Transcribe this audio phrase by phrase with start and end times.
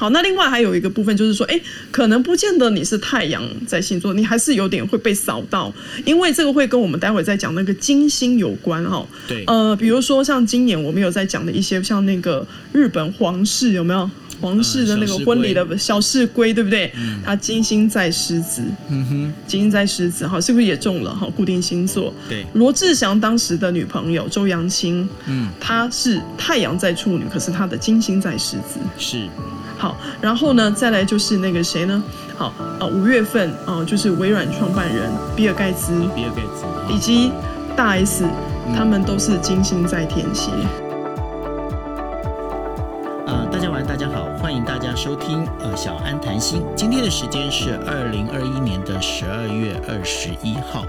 [0.00, 5.70] 好，那另外还有一个部分就是说，哎，可能不见得你是太阳在星座，你还是有点会被扫到，
[6.06, 9.06] 因为这个会跟我们待会再讲那个金星有关哈。
[9.28, 14.10] 对，呃，比如说像今年我们有在讲的一些，像那个日本皇室有没有？
[14.40, 16.90] 皇室的那个婚礼的小事归，对不对？
[16.96, 21.14] 嗯，他金星在狮子，嗯哼，金星在狮子，哈，是不是也中了？
[21.14, 22.10] 哈，固定星座。
[22.26, 28.80] 对，罗志祥当时的女朋友周扬青，嗯，她是太阳在处女，可是她的金星在狮子。
[28.96, 29.28] 是，
[29.80, 32.02] 好，然后呢，再来就是那个谁呢？
[32.36, 37.32] 好，呃，五月份，哦，就是微软创办人比尔盖茨，比尔盖茨，以及
[37.74, 38.26] 大 S，
[38.76, 40.50] 他们都是金星在天蝎。
[43.50, 46.62] 大家晚大家好，欢迎大家收听呃小安谈心。
[46.76, 50.84] 今天的时间是二零二一年的十二月二十一号。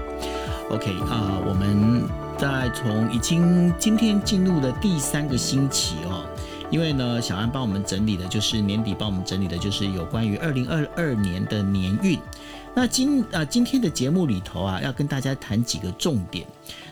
[0.68, 2.04] OK 啊、呃，我们
[2.36, 6.24] 在从已经今天进入了第三个星期哦。
[6.72, 12.18] 因为呢，小安帮我们整理的就是年底帮我们整理的就是有关于二零二二年的年运。
[12.74, 16.46] 那今啊、呃、今天的节目里头啊，要跟大家谈几个重点。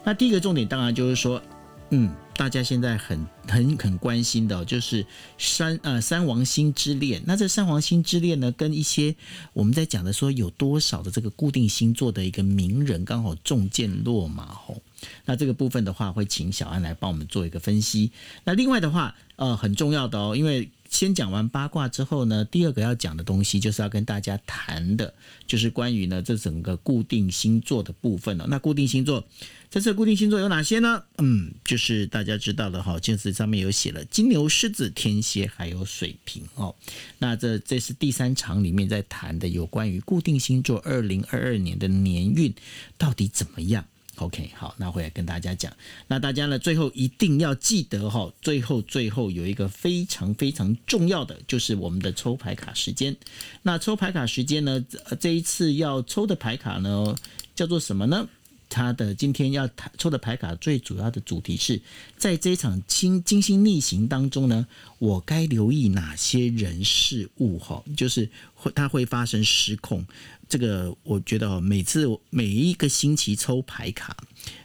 [0.05, 1.43] 那第一个重点当然就是说，
[1.89, 2.15] 嗯。
[2.37, 5.05] 大家现在很很很关心的，就是
[5.37, 7.23] 三呃三王星之恋。
[7.27, 9.15] 那这三王星之恋呢，跟一些
[9.53, 14.81] 我们在讲的说有多少的这个固定星座的一个名人刚好中箭落马吼。
[15.25, 18.11] 那这个部分的话，会请小安来帮我们做一个分析。
[18.45, 20.71] 那另外的话，呃，很重要的哦，因为。
[20.91, 25.15] 先讲完八卦之后呢，第二个要讲的东西就是要跟大家谈的，
[25.47, 28.45] 就是关于呢这整个固定星座的部分了。
[28.49, 29.25] 那固定星座，
[29.71, 31.05] 这次固定星座有哪些呢？
[31.19, 36.75] 嗯，就是大家知道的哈，就是上面有写了金牛、狮子、天蝎，还有水瓶哦。
[37.21, 42.53] 那这这是第三场里面在谈的有关于固定星座二零二二年的年运
[42.99, 43.85] 到底怎么样。
[44.21, 45.73] OK，好，那会来跟大家讲。
[46.07, 53.17] 那大家呢，最后一定要记得哈，最后最后有一个非常非常重要的，就是我们的抽牌卡时间。
[53.63, 54.85] 那抽牌卡时间呢，
[55.19, 57.17] 这一次要抽的牌卡呢，
[57.55, 58.29] 叫做什么呢？
[58.69, 61.83] 它的今天要抽的牌卡最主要的主题是
[62.17, 64.65] 在这场金金星逆行当中呢，
[65.01, 67.59] 我该留意哪些人事物？
[67.59, 70.07] 哈，就是会它会发生失控。
[70.51, 74.17] 这个我觉得每次每一个星期抽牌卡，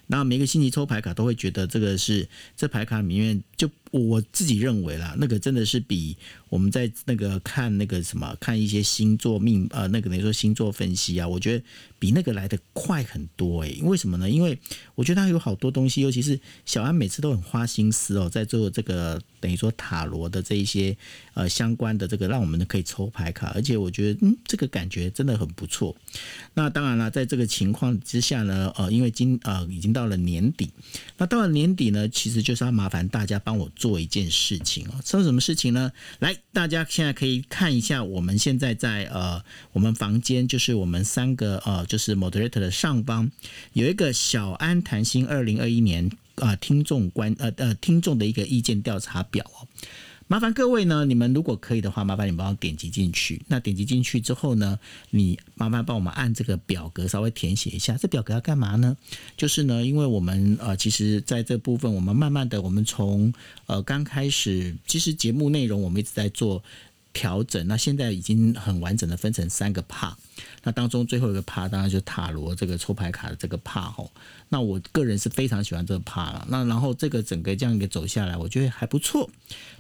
[0.08, 6.18] 那每个星期抽牌卡都会觉得这个是这牌卡里面就我自己认为啦，那个真的是比
[6.50, 11.64] 我们在那个看那个什么看一些星座命呃那个等于说星座分析啊，我觉得
[12.00, 13.80] 比那个来得快很多诶。
[13.84, 14.28] 为什么呢？
[14.28, 14.58] 因为
[14.96, 20.98] 我觉得它有好多东西，尤其是小安每次都很花心思哦，在做这个等于说塔罗的这一些
[21.36, 25.96] 呃相关的这个，让我们可以抽牌卡，而且我觉得嗯这个感觉真的很不错。
[26.56, 30.72] 那当然了，在这个情况之下呢，呃，因为今呃已经到了年底，
[31.18, 34.94] 那到了年底呢，其实就是要麻烦大家帮我做一件事情哦。
[35.04, 35.92] 做什么事情呢？
[36.20, 39.44] 来，大家现在可以看一下，我们现在在呃
[39.74, 43.30] 我们房间，就是我们三个呃就是 moderator 的上方
[43.74, 49.68] 有一个小安谈心二零二一年啊、呃、听众观呃呃听众的一个意见调查表哦。
[50.28, 53.40] 麻烦各位呢，你们如果可以的话，麻烦你帮我点击进去。
[53.48, 54.80] 那点击进去之后呢，
[55.12, 57.96] 你麻烦帮我们按这个表格稍微填写一下。
[57.96, 58.98] 这表格要干嘛呢？
[59.38, 63.32] 就是呢，因为我们呃，其实在这部分，我们慢慢的，我们从
[63.68, 66.64] 呃刚开始，其实节目内容我们一直在做
[67.14, 67.68] 调整。
[67.68, 70.16] 那现在已经很完整的分成三个 part。
[70.66, 74.12] 那当中最后一个帕当然就塔罗这个抽牌卡的这个帕吼。
[74.50, 76.46] 那我个人是非常喜欢这个帕了。
[76.50, 79.30] 那然后这个整个这样一个走下来，我觉得还不错。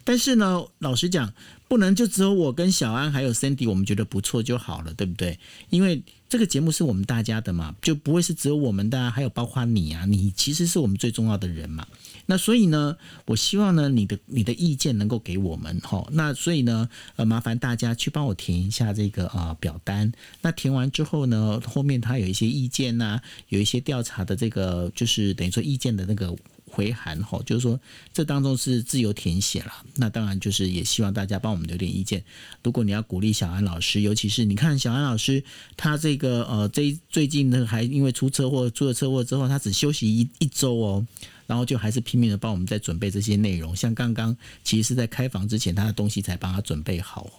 [0.03, 1.34] 但是呢，老实讲，
[1.68, 5.38] 不能就只有我跟小安还有 Cindy 我们觉得不错就好了，对不对？
[5.69, 11.88] 因为这个节目是我们大家的嘛，就不会是只有我们的啊，还有包括你啊，你其实是我们最重要的人嘛。
[12.25, 16.08] 那所以呢，我希望呢，你的你的意见能够给我们齁。
[16.12, 20.12] 那所以呢，呃，麻烦大家去帮我填一下这个啊表单。
[20.41, 26.35] 那填完之后呢，后面他有一些意见呐、有一些调查的这个，就是等于说意见的那个。
[26.68, 27.80] 回函哈，就是说
[28.12, 32.22] 这当中是自由填写了，那当然就是也希望大家帮我们留点意见。
[32.64, 35.41] 如果你要鼓励小安老师，尤其是你看小安老师
[35.78, 41.08] 他这个呃，这最近呢还因为出车祸，出了车祸之后，他只休息一一周哦。
[41.47, 47.30] 然后就还是拼命的帮我们在准备这些内容，像刚刚其实是在开房之前，他的东西才帮他准备好。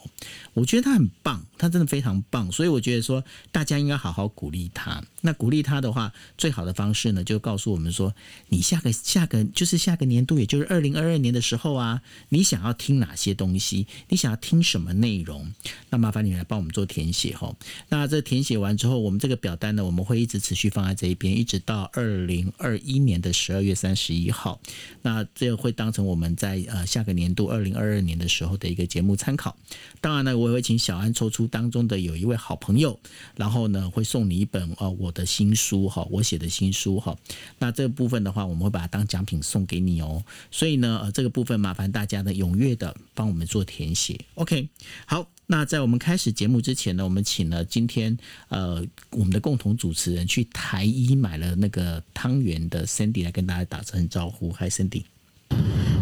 [0.55, 3.23] 我觉得他很棒，他真的非常棒，所以我觉得说
[3.53, 5.03] 大家应该好好鼓励他。
[5.21, 8.15] 那鼓励他的话，最好的方式呢，就告诉我们说，
[8.49, 13.87] 你下个下个就是下个年度，也就是二零二二年的时候啊，你想要听哪些东西？
[14.09, 15.53] 你想要听什么内容？
[15.91, 17.55] 那麻烦你来帮我们做填写哈。
[17.89, 24.61] 那这填写完之后，我们这个表单呢，我们会一直持续放在这一边，一直到二零二一年的十二月三十一号。
[25.03, 29.57] 那这个会当成我们在呃下个年度二零二二年的时候的一个节目参考。
[30.01, 33.01] 当然呢，我也会请小安抽出当中的有一位好朋友，
[33.35, 37.17] 然后呢会送你一本呃我的新书哈，我写的新书哈。
[37.59, 40.23] 那这个部分的话，我们会把它当奖品送给你哦。
[40.51, 44.21] 所以呢，呃，这个部分麻烦大家呢踊跃的帮我们做填写。
[44.35, 44.69] OK，
[45.07, 45.27] 好。
[45.49, 48.19] 那在我们开始节目之前呢，我们请了今天
[48.49, 54.53] 呃我们的共同主持人去台一买了那个汤圆的 Sandy 来跟大家打声招呼。
[54.53, 55.05] Hi Sandy。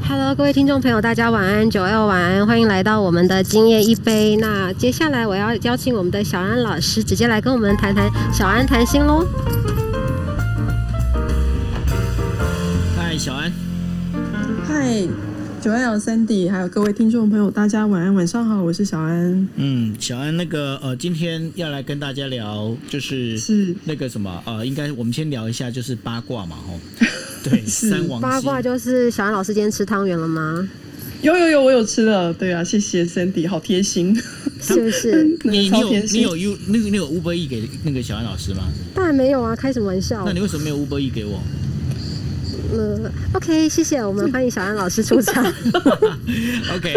[0.07, 4.37] Hello，各位听众朋友，大家晚安，九六晚安，欢迎来到我们的今夜一杯。
[4.37, 9.27] 那接下来我要邀请我们的小安老师直接来跟我们谈谈小安谈心喽。
[12.97, 13.53] 嗨，小安。
[14.67, 15.34] 嗨。
[15.64, 19.49] 九安有 Sandy，还有各位听众朋友，大家晚安，晚上好，我是小安。
[19.56, 26.78] 嗯，小安，那个呃，今天要来跟大家聊，就是是那个什么呃，应该我们先聊一下，就是八卦嘛，吼。
[27.43, 30.69] 对，三王八卦就是小安老师今天吃汤圆了吗？
[31.22, 32.31] 有有有，我有吃了。
[32.34, 34.14] 对啊，谢谢 Sandy，好贴心，
[34.61, 35.25] 是不是？
[35.50, 38.64] 你你有你有 U 那个那个 Uber E 给那个小安老师吗？
[38.94, 40.25] 当然没有啊，开什么玩笑？
[40.26, 41.40] 那你为什么没有 Uber E 给我？
[42.72, 45.44] 呃，OK，谢谢，我们欢迎小安老师出场。
[46.75, 46.94] OK，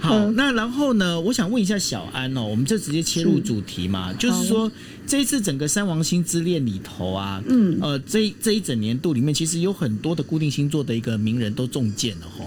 [0.00, 4.70] 好，那然后呢，我想问一下小安哦，我们就直接切入主题嘛，就是说
[5.06, 12.44] 这一次整个三王星之恋里头啊，嗯，呃，这这一整年度里面，其实有很多的固定星座的一个名人都中箭了哈。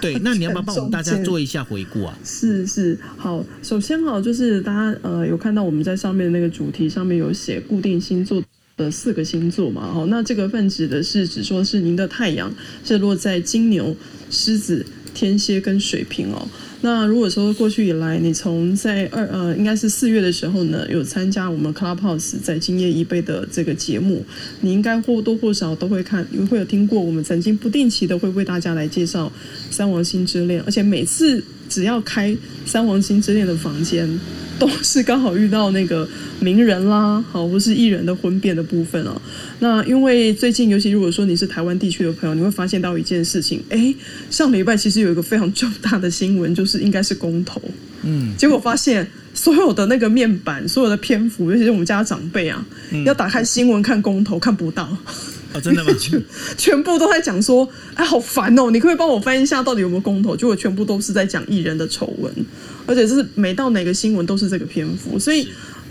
[0.00, 2.18] 对，对，那你要不要帮我们大家做一下回顾啊？
[2.24, 8.42] 是是，好，首先好，就是大家呃有看到我们在上面的那个主题上面有写固定星座。
[8.76, 12.54] 的四个星座嘛，好，那这个份指的是指说是您的太阳
[12.84, 13.96] 是落在金牛、
[14.30, 14.84] 狮子、
[15.14, 16.48] 天蝎跟水瓶哦。
[16.84, 24.24] 那如果说过去以来，你从在二呃应该是四月的时候呢，有参加我们 Clubhouse 在今夜一杯的这个节目，
[24.60, 29.32] 你应该或多或少都会看，会有听过我们曾经不定期的会为大家来介绍
[29.70, 32.36] 三王星之恋，而且每次只要开
[32.66, 34.18] 三王星之恋的房间，
[34.58, 36.08] 都是刚好遇到那个。
[36.40, 39.22] 名人啦，好，或是艺人的婚变的部分哦。
[39.62, 43.94] 那因为最近，尤其如果说你是台湾地区的朋友，你会发现到一件事情，哎，
[44.28, 47.62] 上礼拜其实有一个非常重大的新闻，就是应该是公投，
[48.02, 54.98] 嗯，结果发现所有的那个面板，所有的篇幅，尤其是我们家长辈啊，嗯、要打开新闻看公投，看不到。
[55.52, 55.92] 哦，真的吗？
[55.96, 56.20] 全
[56.58, 58.68] 全部都在讲说，哎，好烦哦！
[58.68, 60.36] 你可不可以帮我翻一下，到底有没有公投？
[60.36, 62.34] 结果全部都是在讲艺人的丑闻，
[62.84, 65.46] 而且是每到哪个新闻都是这个篇幅，所以。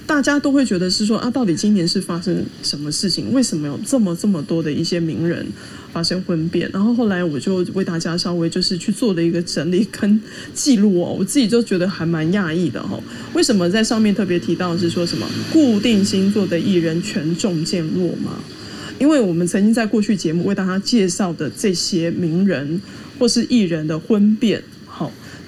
[0.08, 3.32] 大家都会觉得是说啊，到底今年是发生什么事情？
[3.32, 5.48] 为什么有这么这么多的一些名人
[5.94, 6.70] 发生婚变？
[6.74, 10.22] 然后后来我就为大家稍微就是去做了一个整理跟
[10.54, 13.00] 记录哦，我自己就觉得还蛮讶异的哈。
[13.34, 18.38] 为什么在上面特别提到是说什么固定星座的艺人权重渐落吗？
[19.00, 22.82] 因为我们曾经在过去节目为大家介绍的这些名人
[23.18, 24.62] 或是艺人的婚变。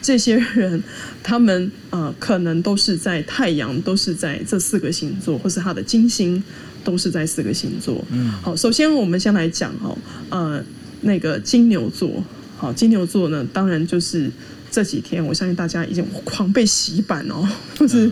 [0.04, 0.84] 这些人，
[1.24, 6.44] 他们呃，可能都是在太阳，都是在这四个星座，或是他的金星
[6.84, 8.04] 都是在四个星座。
[8.12, 9.98] 嗯，好，首先我们先来讲哦，
[10.30, 10.62] 呃，
[11.02, 12.22] 那个金牛座，
[12.58, 14.30] 好，金牛座呢，当然就是
[14.70, 17.48] 这几天，我相信大家已经狂被洗版哦，
[17.80, 18.12] 就是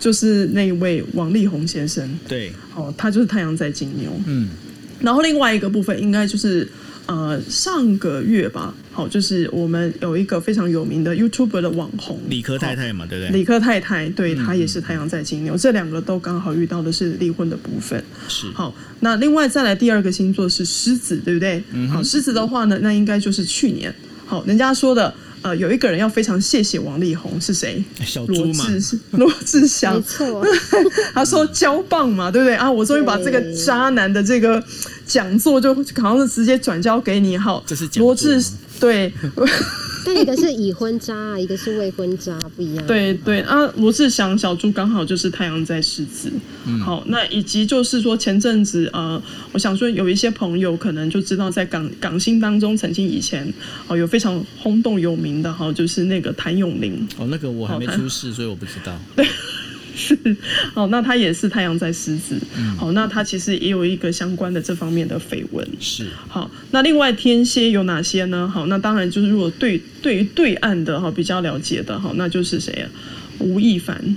[0.00, 4.48] 就是那一位王力宏先生，对，哦，他就是太阳在金牛，嗯，
[4.98, 6.68] 然后另外一个部分应该就是。
[7.08, 13.38] 呃，上个月吧，好，就是我们有一个非常有名的 YouTuber 的网红理科太太嘛，对不对？
[13.38, 18.04] 理科太太，对，她也是太阳在金牛，嗯、这两个都刚好遇到的是离婚的部分。
[18.28, 21.64] 是，好，那另外再来第二个星座是狮子，对不对？
[21.72, 23.94] 嗯、好，狮子的话呢，那应该就是去年，
[24.26, 25.14] 好，人家说的。
[25.42, 27.82] 呃，有一个人要非常谢谢王力宏，是谁？
[28.04, 29.94] 小，罗志罗志祥。
[29.94, 30.46] 没错，
[31.14, 32.70] 他说交棒嘛，对不对啊？
[32.70, 34.62] 我终于把这个渣男的这个
[35.06, 38.42] 讲座，就好像是直接转交给你，好，这是罗志
[38.80, 39.12] 对。
[40.04, 42.86] 但一个是已婚渣，一个是未婚渣，不一样。
[42.86, 46.30] 对对啊，罗志祥小猪刚好就是太阳在狮子。
[46.66, 49.20] 嗯、好，那以及就是说前阵子呃，
[49.52, 53.52] 我想说有一些朋友可能就知道，在港港星当中，曾经以前
[53.86, 57.06] 哦有非常轰动有名的哈，就是那个谭咏麟。
[57.16, 58.98] 哦，那个我还没出世，所以我不知道。
[59.16, 59.26] 对。
[59.98, 60.16] 是，
[60.72, 65.66] 好，那他也是太阳在狮子，嗯、好，那他其实也有一个相关的这方面的绯闻。
[65.80, 68.48] 是，好，那另外天蝎有哪些呢？
[68.48, 72.88] 好，那当然就是如果对对于对岸的哈比较了解的哈，那就是谁啊？
[73.40, 74.16] 吴亦凡。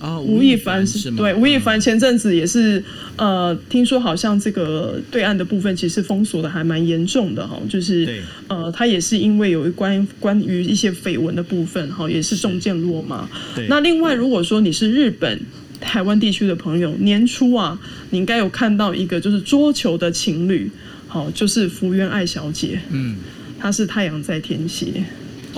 [0.00, 1.16] 哦，吴亦凡是吗？
[1.18, 2.82] 对，吴亦凡前阵子也是，
[3.16, 13.28] 呃，听说好像这个对岸的部分其实封锁的还蛮严重的哈，就是，对呃，他也是因为有关关于一些绯闻的部分哈，也是中箭落马。
[13.56, 15.40] 对，那另外如果说你是日本、
[15.80, 17.78] 台湾地区的朋友，年初啊，
[18.10, 20.70] 你应该有看到一个就是桌球的情侣，
[21.08, 23.16] 好，就是福原爱小姐，嗯，
[23.58, 24.86] 她是太阳在天蝎。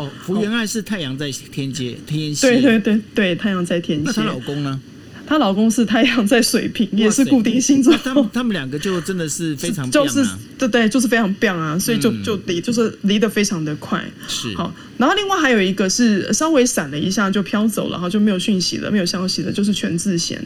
[0.01, 2.49] 哦，福原爱是太阳在天蝎，天蝎。
[2.49, 4.05] 对对对对，太阳在天蝎。
[4.07, 4.81] 那她老公呢？
[5.27, 7.97] 她老公是太阳在水瓶，也是固定星座。
[7.99, 10.27] 他们他们两个就真的是非常、 啊、就是
[10.59, 14.05] 对对，就是非常棒啊，所以就就离就是离得非常的快。
[14.27, 20.37] 是好，然后另外还有一个是稍微闪了一下就飘走了，然后就没有讯息了，没有消息了，就是全智贤。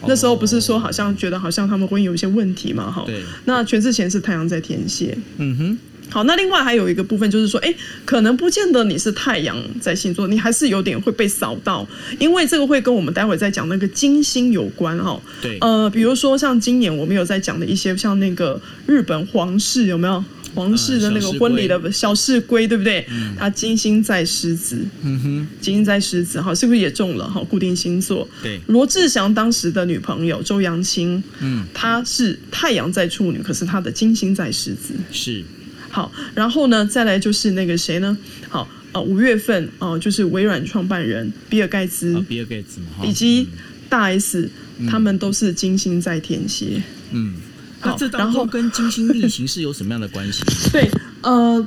[0.00, 2.90] 哦、那时候不是说好像觉得好像他们婚姻有一些问题嘛？
[2.90, 3.22] 哈，对。
[3.44, 5.16] 那全智贤是太阳在天蝎。
[5.38, 5.78] 嗯哼。
[6.10, 11.86] 好，那另外还有一个部分就是说，哎，可能不见得你是太阳在星座，你还是有点会被扫到，
[12.18, 15.20] 因为这个会跟我们待会再讲那个金星有关哈。
[15.42, 15.58] 对。
[15.60, 20.24] 呃，比如说像今年我们有在讲的一些，像那个日本皇室有没有？
[20.54, 23.04] 皇室的那个婚礼的小室归，对不对？
[23.10, 23.34] 嗯。
[23.36, 24.86] 他金星在狮子。
[25.02, 25.48] 嗯哼。
[25.60, 27.28] 金星在狮子，哈，是不是也中了？
[27.28, 28.28] 哈，固定星座。
[28.40, 28.60] 对。
[28.68, 34.94] 罗志祥当时的女朋友周扬青，嗯，她是太阳在处女，可是她的金星在狮子。
[35.10, 35.42] 是。
[35.94, 38.18] 好，然后呢，再来就是那个谁呢？
[38.48, 43.46] 好，呃，五月份哦、呃，就是微软创办人比尔盖茨，哦、比尔盖茨嘛，以及
[43.88, 46.82] 大 S，、嗯、他们都是金星在天蝎。
[47.12, 47.34] 嗯，
[47.78, 50.42] 好，那这当中跟金星逆行是有什么样的关系？
[50.72, 50.90] 对，
[51.22, 51.64] 呃。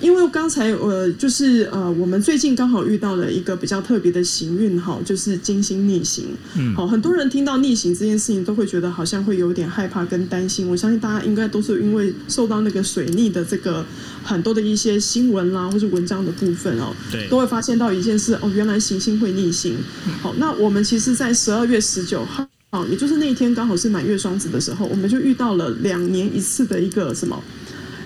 [0.00, 6.26] 因为刚才呃，就是呃，我们最近刚好遇到了一个比较特别的行运哈，就是金星逆行。
[6.56, 10.68] 嗯，好，很多人听到逆行这件事情都会觉得好像会有点害怕跟担心。
[10.68, 13.84] 我相信大家应该都是因为受到那个水逆的这个
[14.22, 19.76] 很多的一些新闻啦，或是文章的部分哦，对，都会发现到一件事哦，原来行星会逆行。
[20.20, 27.42] 好，那我们其实，在十二月十九号，好，也就是那一天刚好是满月双子的时候，我们就遇到了两年一次的一个什么？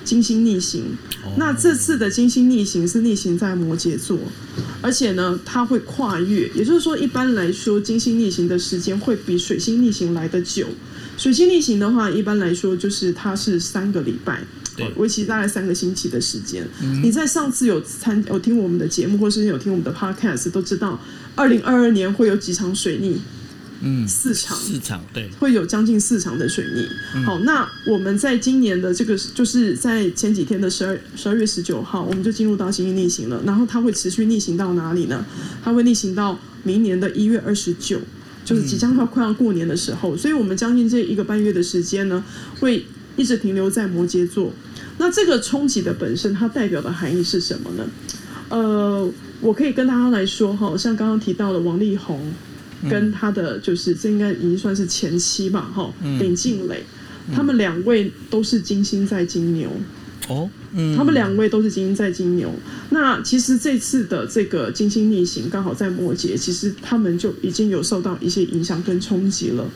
[0.09, 0.85] 金星逆行，
[1.37, 4.19] 那这次的金星逆行是逆行在摩羯座，
[4.81, 10.67] 而且呢，它会跨越，也就是说，一般来说，金星逆行的时间会比水星逆行来得久。
[11.19, 14.43] 水星逆行的话，一般来说就是它是三个礼拜，
[14.97, 16.67] 为期大概三个星期的时间。
[17.03, 20.99] 你在上次有参有听我们的节目，或是有听我们的 podcast，都知道，
[21.35, 23.21] 二零二二年会有几场水逆。
[23.81, 26.89] 嗯，四场，四场，对，会有将近四场的水逆。
[27.15, 33.41] 嗯、好，那我们在今年的这个，就是在前几天的十二十二月十九号，我们就进入到行星逆行了。
[33.47, 35.25] 然后它会持续逆行到哪里呢？
[35.63, 38.01] 它会逆行到明年的一月二十九，
[38.45, 40.17] 就是即将要快要过年的时候。
[40.17, 42.25] 所以，我们将近这一个半月的时间呢，
[42.59, 42.85] 会
[43.17, 44.53] 一直停留在摩羯座。
[44.99, 47.89] 那这个冲击的本身，它代表的含义是什么呢？
[48.49, 49.09] 呃，
[49.41, 52.33] 我可以跟大家来说哈，像刚刚提到的王力宏。
[52.89, 56.85] 跟他的就是这应该已经算是前妻吧，哈，林静蕾，
[57.35, 59.71] 他们两位都是金星在金牛，
[60.29, 62.53] 哦，嗯他们两位都是金星在金牛。
[62.91, 69.67] 那其实这次的这个金星逆行刚好在摩羯，其实他们就已经有受到一些影响跟冲击了。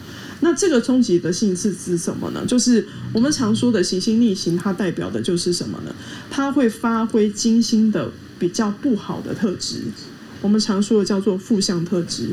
[0.45, 2.45] 那这个冲击的性质是什么呢？
[2.47, 5.95] 就是我们常说的行星逆行，它代表的就是什么呢？
[6.31, 9.83] 它会发挥金星的比较不好的特质，
[10.41, 12.31] 我们常说的叫做负向特质。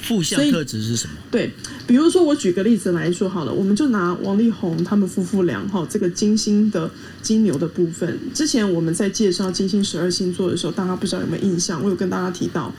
[0.00, 1.14] 负向特质是什么？
[1.30, 1.52] 对，
[1.86, 6.90] 比如说我举个例子来说好了，我们就拿王力宏他们夫妇俩哈，这个金星的
[7.22, 8.18] 金牛的部分。
[8.34, 11.82] 之前我们在介绍金星十二星座的时候，大家不知道有没有印象？
[11.82, 12.72] 我有跟大家提到，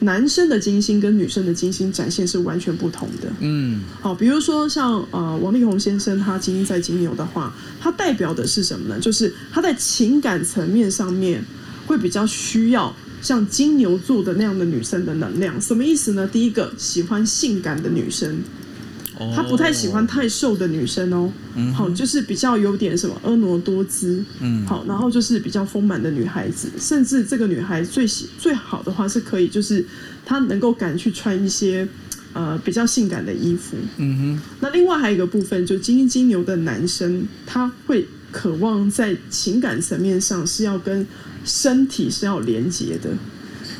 [0.00, 3.32] 男生的金星跟女生的金星展现是完全不同的。
[3.40, 9.00] 嗯，好，比如说像呃王力宏先生他金星在金牛的话，他代表的是什么呢？
[9.00, 11.42] 就是他在情感层面上面
[11.86, 12.94] 会比较需要。
[13.26, 16.28] 像金牛座的那样的女生的能量，什么意思呢？
[16.32, 18.38] 第一个喜欢性感的女生，
[19.34, 21.32] 她不太喜欢太瘦的女生哦。
[21.74, 24.22] 好，就是比较有点什么婀娜多姿。
[24.38, 29.84] 嗯，好，然后就是比较丰满的女孩子，甚至这个女孩最喜最好的话是可以，就是
[30.24, 31.88] 她能够敢去穿一些
[32.32, 33.76] 呃比较性感的衣服。
[33.96, 34.40] 嗯哼。
[34.60, 41.04] 那另外还有一个部分，就金金牛的男生，他会渴望在情感层面上是要跟。
[41.46, 43.10] 身体是要连接的，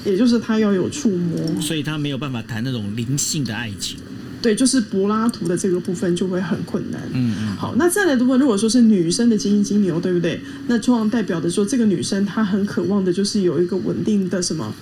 [0.04, 3.98] 也就是他要有触摸，所以他没有办法谈那种灵性的爱情。
[4.40, 7.00] 对，就是柏拉图的这个部分就会很困难。
[7.12, 7.56] 嗯嗯。
[7.56, 10.40] 好，那再来的话，如果说是女生的金星金牛，对不对？
[10.68, 14.72] 那通常代表的说，这个女生她很渴望的就是有一个稳定的什么，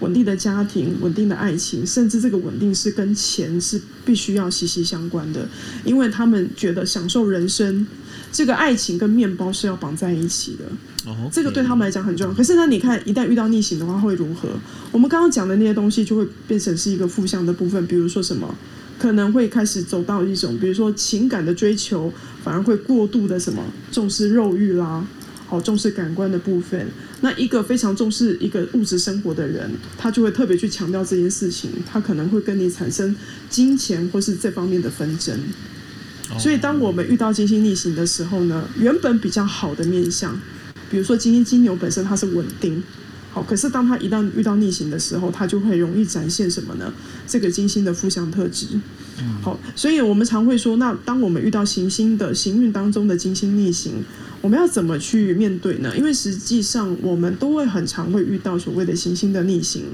[0.00, 5.48] 稳定的家庭、稳定的爱情，甚至这个稳定是跟钱是必须要息息相关的，
[5.84, 7.86] 因为他们觉得享受人生。
[8.30, 10.64] 这个爱情跟面包是要绑在一起的
[11.06, 12.34] 哦，这个对他们来讲很重要。
[12.34, 14.48] 可是呢，你看一旦遇到逆行的话会如何？
[14.90, 18.54] 我们刚刚讲的那些东西就会变成是一个负向的部分，比如说什么
[18.98, 25.06] 可能会开始走到一种，比如说情感的追求，反而会过度的什么重视肉欲啦。
[25.46, 26.88] 好重视感官的部分，
[27.20, 33.14] 那一个非常重视一个物质生活的人，他就会特别去强调这件事情，他可能会跟你产生
[33.50, 35.38] 金钱或是这方面的纷争。
[36.38, 40.40] 所以，当我们遇到金星逆行的时候呢，原本比较好的面相，
[40.90, 42.82] 比如说金星金牛本身它是稳定，
[43.32, 46.92] 好，可是当它一旦遇到逆行的时候，它就会容易展现什么呢？
[47.26, 48.66] 这个金星的负向特质。
[49.42, 54.04] 好，所以我们常会说，那当我们遇到行星的行运当中的金星逆行。
[54.44, 55.90] 我们要怎么去面对呢？
[55.96, 59.84] 因为实际上我们都会很常会遇到所谓的行星的逆行。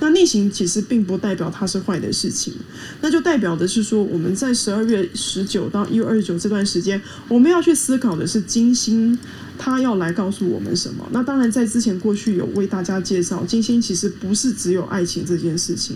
[0.00, 2.54] 那逆行其实并不代表它是坏的事情，
[3.02, 6.98] 那就代表的是说我们在十二月十九到一月二十九这段时间，
[7.28, 9.18] 我们要去思考的是金星
[9.58, 11.06] 它要来告诉我们什么。
[11.12, 15.94] 那当然在之前过去有为大家介绍，金星其实不是只有爱情这件事情，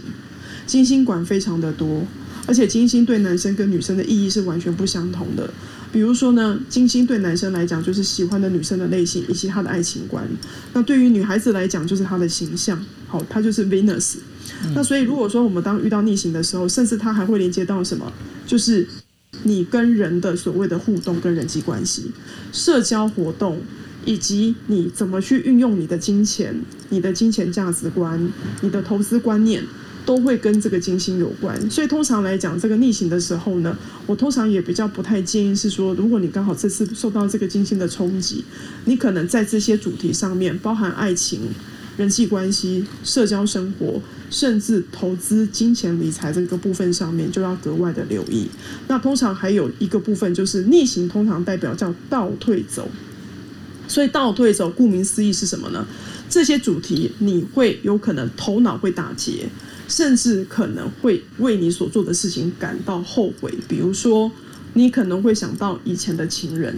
[0.67, 2.07] 金星管非常的多，
[2.47, 5.51] 而且金星对男生跟女生的意义是完全不相同的。
[5.93, 10.25] 比如说呢，金星对男生来讲就是喜欢的女生的类型以及他的爱情观；
[10.73, 14.15] 那对于女孩子来讲就是她的形象，好，她就是 Venus。
[14.75, 18.11] 那所以如果说我们当遇到逆行的时候，甚至它还会连接到什么？
[18.47, 18.87] 就是
[19.43, 22.11] 你跟人的所谓的互动跟人际关系、
[22.53, 23.61] 社交活动，
[24.07, 26.59] 以及你怎么去运用你的金钱、
[26.89, 28.33] 你的金钱价值观、
[28.63, 29.63] 你的投资观念。
[30.05, 38.45] 都会跟这个金星有关，所以通常来讲，这个逆行的时候呢，我通常也比较不太建议是说，如果你刚好这次受到这个金星的冲击，
[38.85, 41.43] 你可能在这些主题上面，包含爱情、
[41.97, 48.49] 人际关系、社交生活，甚至投资、金钱理财这个部分上面，就要格外的留意。
[48.89, 52.89] 那通常还有一个部分就是逆行，通常代表叫倒退走，
[53.87, 55.87] 所以倒退走，顾名思义是什么呢？
[56.29, 59.49] 这些主题你会有可能头脑会打结。
[59.89, 64.31] 甚至可能会为你所做的事情感到后悔，比如说，
[64.75, 66.75] 你可能会想到以前的情人，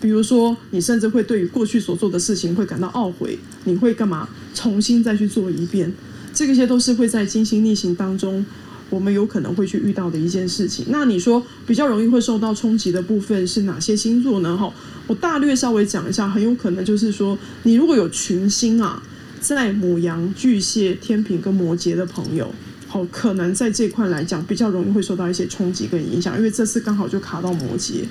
[0.00, 4.28] 比如说，你甚至会对于过去所做的事情会感到懊悔，你会干嘛？
[4.54, 5.92] 重新再去做一遍，
[6.32, 8.44] 这个些都是会在金星逆行当中，
[8.90, 10.86] 我们有可能会去遇到的一件事情。
[10.88, 14.56] 那你说比较容易会受到冲击的部分是哪些星座呢？
[14.56, 14.72] 哈，
[15.06, 19.02] 我大略稍微讲一下，很有可能就是说，你如果有群星啊。
[19.44, 22.50] 在母羊、巨蟹、天平跟摩羯的朋友，
[22.88, 28.04] 好，可能在这块来讲比较容易会受到一些冲击跟影响，因为这次刚好就卡到摩羯。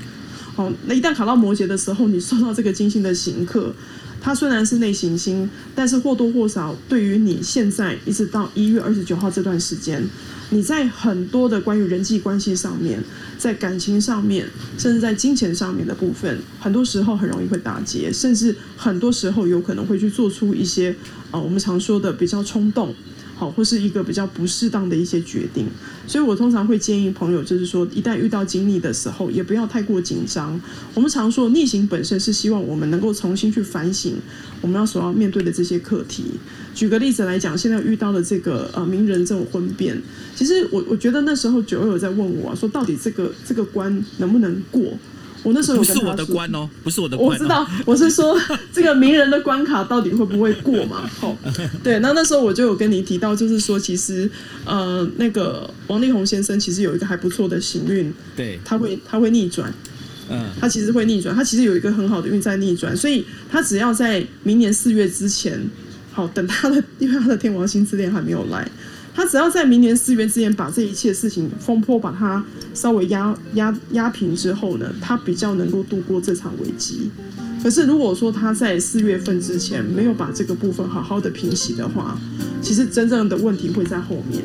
[0.56, 3.74] 好，那一旦卡到摩羯的时候，你受到这个金星的刑克，
[4.22, 10.08] 它虽然是内行星，但是或多或少对于你现在一直到一月二十九号这段时间。
[10.54, 13.04] 你在很多的关于人际关系上面，
[13.40, 20.96] 在感情上面，甚至在金钱上面的部分，很多时候很容易会打结，甚至很多时候有可能会去做出一些
[21.32, 22.94] 啊，我们常说的比较冲动。
[23.52, 25.68] 或是一个比较不适当的一些决定，
[26.08, 30.60] 所以我通常会建议朋友，就是说，一旦遇到经历的时候，也不要太过紧张。
[30.94, 34.16] 我们常说，逆行本身是希望我们能够重新去反省
[34.62, 36.24] 我们要所要面对的这些课题。
[36.74, 40.02] 举个例子来讲，现在遇到的这个呃名人这种婚变，
[40.36, 44.98] 其实我我觉得那时候九二有在问我，说到底这个这个关能不能过？
[45.44, 47.34] 我那时候不是我的关哦，不是我的关哦。
[47.34, 48.40] 我知道，我是说
[48.72, 51.10] 这个名人的关卡到底会不会过嘛？
[51.20, 51.38] 好，
[51.84, 54.30] 对，那那时候我就有跟你提到，就是说其实
[54.66, 59.74] 呃，那个王力宏先生其实有一个还不错的行运，对，他会他会逆转，
[60.30, 65.60] 嗯，他其实会逆转，他其实有一个很好的运在逆转，所以他只要在明年四月之前，
[66.12, 68.66] 好，等他的，因为他的天王星之恋还没有来。
[69.14, 77.12] 他只要在明年四月之前把这一切事情风波把它稍微压压压平之后呢，他比较能够度过这场危机。
[77.62, 82.20] 可是如果说他在四月份之前没有把这个部分好好的平息的话，
[82.62, 84.44] 其实真正的问题会在后面。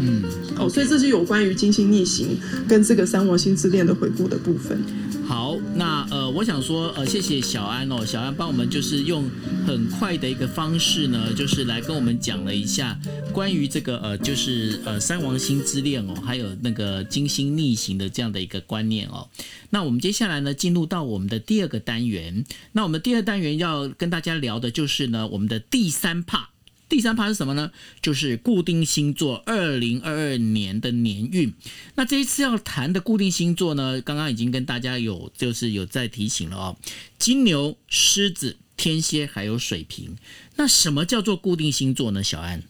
[0.00, 0.22] 嗯，
[0.58, 4.76] 哦，所以这是有关于金星逆行跟这个三王星之恋的回顾的部分。
[5.24, 5.95] 好，那，
[6.36, 9.24] 我想说，呃，谢谢小安哦，小安帮我们就是用
[9.66, 13.00] 很快的一个方式呢，就是来跟我们讲了一下
[13.32, 19.26] 关于这个呃，就是呃三王星之恋哦，还有那个金星逆行的这样的一个观念哦。
[19.70, 26.50] 那我们接下来呢，进入到我们的第二个单元，那我们第二单元要跟大家聊的就是呢，我们的第三怕。
[26.88, 27.72] 第三趴是什么呢？
[28.00, 31.52] 就是固定星座二零二二年的年运。
[31.96, 36.76] 那这一次要谈的固定星座呢，刚刚已经跟大家有就是有在提醒了哦，
[37.18, 40.16] 金牛、狮子、天蝎还有水瓶。
[40.56, 42.22] 那什么叫做固定星座呢？
[42.22, 42.62] 小安？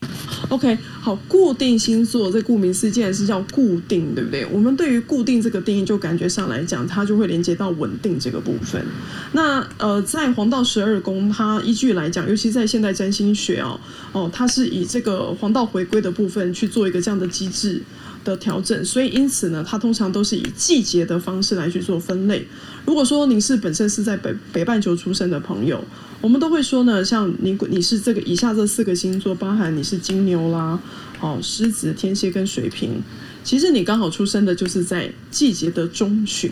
[0.48, 4.44] OK，好，固定星座这顾名思义，是叫固定，对不对？
[4.46, 8.84] 我们对于固定这个定义，就感觉上来讲，它就会连接到稳定这个部分。
[9.32, 13.78] 那呃，在黄道十二宫，它依据来讲，尤其在现代占星学哦，
[14.12, 17.82] 哦，它是以这个黄道回归的部分去做一个这样的机制
[18.24, 22.46] 的调整，所以因此呢，它通常都是以季节的方式来去做分类。
[22.86, 25.84] 如果说您是本身是在北北半球出生的朋友，
[26.20, 30.78] 我们都会说呢，像你你是这个以下这四个星座，包含你是金牛啦，
[31.20, 33.02] 哦，狮子、天蝎跟水瓶，
[33.42, 36.50] 其实你刚好出生的就是在季节的中旬，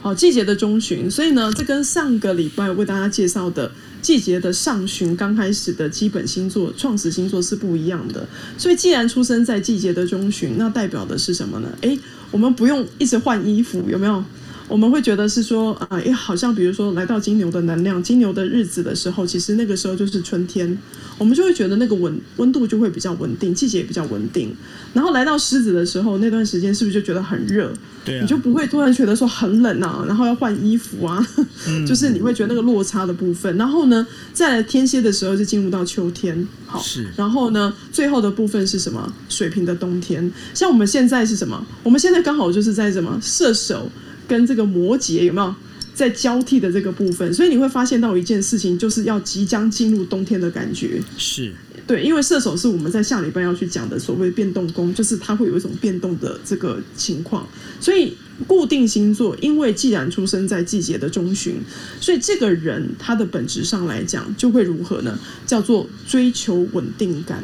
[0.00, 3.70] 好，季节的中旬，所以呢，这跟上个礼拜为大家介绍的。
[4.00, 8.24] 季节的上旬刚开始的基本星座、创始星座是不一样的，
[8.56, 11.68] 所以既然出生在季节的中旬，那代表的是什么呢？
[11.80, 11.98] 诶，
[12.30, 14.22] 我们不用一直换衣服，有没有？
[14.68, 20.78] 我们会觉得是说啊，诶，好像比如说来到金牛的能量、金牛的日子的时候，其实那个时候就是春天，
[21.16, 24.54] 我们就会觉得那个温温度就会比较稳定，季节也比较稳定。
[24.92, 27.72] 然后来到狮子的时候，那段时间是不是就觉得很热？
[28.04, 31.26] 对啊，你就不会突然觉得说很冷啊，然后要换衣服啊，
[31.66, 33.56] 嗯、就是你会觉得那个落差的部分。
[33.56, 37.08] 然后呢，再来天蝎的时候就进入到秋天，好，是。
[37.16, 39.10] 然后呢，最后的部分是什么？
[39.28, 40.30] 水瓶的冬天。
[40.52, 41.64] 像我们现在是什么？
[41.82, 43.18] 我们现在刚好就是在什么？
[43.22, 43.90] 射手。
[44.28, 45.52] 跟这个摩羯有没有
[45.94, 47.34] 在交替的这个部分？
[47.34, 51.02] 所以你会发现到一件事情，就是要即将进入冬天的感觉。
[51.16, 51.52] 是
[51.86, 57.48] 对，因为射手是我们在下礼拜要去讲的所谓变动宫，就是它会有一种变动的这个情况。
[57.80, 58.12] 所以
[58.46, 61.54] 固定星座，因为既然出生在季节的中旬，
[61.98, 65.18] 所以这个人他的本质上来讲就会如何呢？
[65.46, 67.42] 叫做追求稳定感。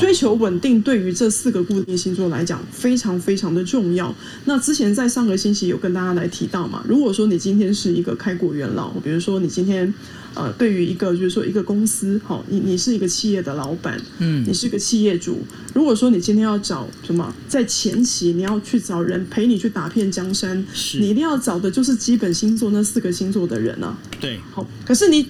[0.00, 4.14] 追求稳定对于这四个固定星座来讲非常非常的重要。
[4.44, 9.92] 那之前在上个星期有跟大家来提到嘛，如果说你今天是一个开国元老，比如说你今天
[10.34, 15.38] 呃对于一个就是说一个公司，好，你你是一个企业的老板，嗯，你是一个企业主。
[15.72, 23.96] 如果说你今天要找什么，在前期你要去找人陪你去打遍江山，是你一定要找的就是基本星座那四个星座的人啊。
[24.20, 25.26] 对，好，可是你。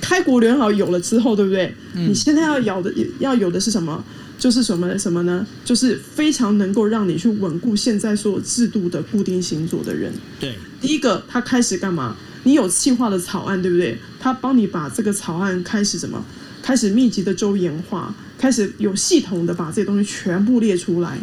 [0.00, 1.74] 开国联好有了之后，对不对？
[1.94, 4.04] 嗯、你现在要有的要有的是什么？
[4.38, 5.46] 就是什么什么呢？
[5.64, 10.12] 就是非常能够让你去稳固现在所有制度的固定星座的人。
[10.40, 12.16] 对，第一个他开始干嘛？
[12.42, 13.96] 你有计划的草案，对不对？
[14.18, 16.24] 他帮你把这个草案开始什么？
[16.60, 21.18] 开始密集的周延化，开始有系统的把这些东西全部列出来。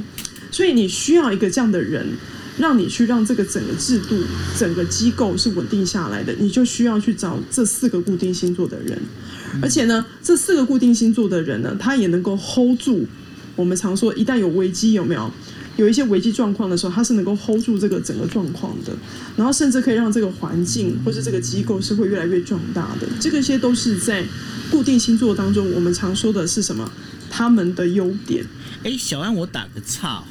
[0.49, 2.07] 所以你需要一个这样的人。
[2.59, 4.21] 让你去让这个整个制度、
[4.57, 8.99] 整个机构是稳定下来的，你就需要去找这四个固定星座的人，
[9.61, 13.07] 而且呢，这四个固定星座的人呢，他也能够 hold 住。
[13.55, 15.31] 我们常说，一旦有危机，有没有
[15.75, 18.93] 有一些危机状况的时候，他是能够 hold 住这个整个状况的，
[19.35, 23.07] 然后甚至可以让这个环境或是这个机构是会越来越壮大的。
[23.19, 24.23] 这个些都是在
[24.71, 26.89] 固定星座当中，我们常说的是什么？
[27.29, 28.45] 他们的优点。
[28.83, 30.27] 哎，小安，我打个岔哈。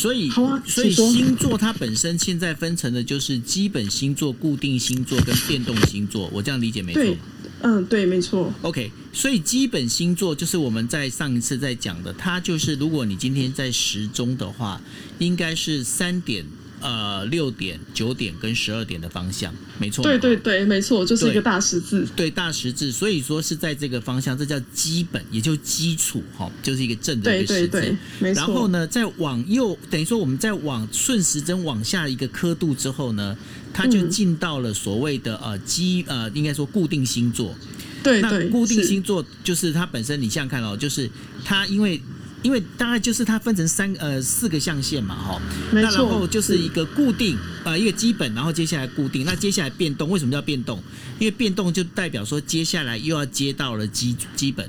[0.00, 7.02] 所以，啊、所以星座它本身现在分成的就是基本星座、固定星座跟变动星座，我这样理解没错？
[7.02, 7.18] 对，
[7.60, 8.50] 嗯，对，没错。
[8.62, 14.80] OK，所以基本星座就是我们在上一次在讲的，它就是如果你今天在时钟的话，
[15.18, 16.46] 应该是三点。
[16.80, 20.02] 呃，六点、九点跟十二点的方向，没错。
[20.02, 22.06] 对对对，没错，就是一个大十字。
[22.16, 27.68] 对，大十字，所以说是在这个方向，这叫基本，也就基础哈，就是一个正的一个十字。
[27.68, 28.40] 对对对，没错。
[28.40, 33.36] 然后呢，再往右，等于说我们再往顺时针往下一个刻度之后呢，
[33.72, 37.54] 它就进到了所谓的呃基呃，应该说固定星座。
[38.02, 38.44] 对对。
[38.44, 41.10] 那固定星座就是它本身，你想想看哦，就是
[41.44, 42.00] 它因为。
[42.42, 45.40] 因为大概就是它分成三呃四个象限嘛，哈，
[45.72, 50.82] 那然后就是一个固定呃一个基本，然后接下来固定，那接下来变动，为什么叫变动？
[51.18, 54.68] 因为变动就代表说接下来又要接到了基基本，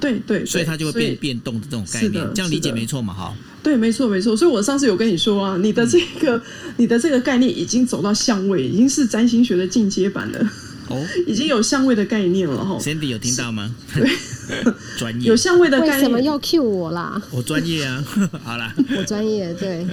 [0.00, 3.34] 对对，所以它就会变变动的这种概念，这样理解没错嘛，哈。
[3.60, 6.42] 对，没错没错，所以我上次有跟你说啊，你的这个、嗯、
[6.78, 10.50] 你的这个概念已经走到相位，已经是占星学的进阶版了。
[10.88, 12.78] 哦，已经有相位的概念了哈。
[12.80, 13.74] Sandy 有听到吗？
[13.94, 14.08] 对，
[14.98, 15.96] 专业有相位的概念。
[15.98, 17.20] 为什么要 cue 我啦？
[17.30, 18.04] 我专业啊。
[18.42, 19.86] 好啦，我专业对。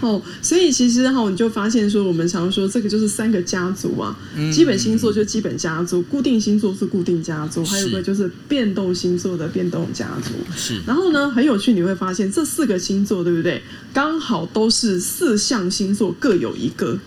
[0.00, 4.18] 哦，所以其实哈，你就发现说，我们常说这个就是三个家族啊。
[4.34, 4.50] 嗯。
[4.50, 10.32] 基本星座就基本家族，固定星座是固定家族，还有个就是变动星座的变动家族。
[10.56, 10.80] 是。
[10.86, 13.62] 然后呢，很有趣，你会发现这四个星座对不对？
[13.92, 16.98] 刚好都是四象星座各有一个，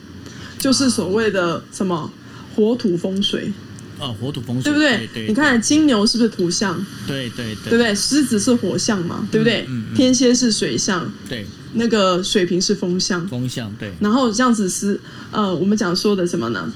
[0.57, 2.09] 就是所谓的什么？
[2.57, 3.53] 火土风水，
[3.99, 4.97] 哦，火土风水，对不对？
[4.97, 6.83] 对对对，你看金牛是不是土象？
[7.05, 7.93] 对对对，对不对？
[7.93, 9.27] 狮子是火象嘛？
[9.31, 9.61] 对不对？
[9.69, 11.45] 嗯嗯嗯、天蝎是水象，对。
[11.73, 13.91] 那个水瓶是风象，风象对。
[13.99, 14.99] 然后这样子是
[15.31, 16.73] 呃，我们讲说的什么呢？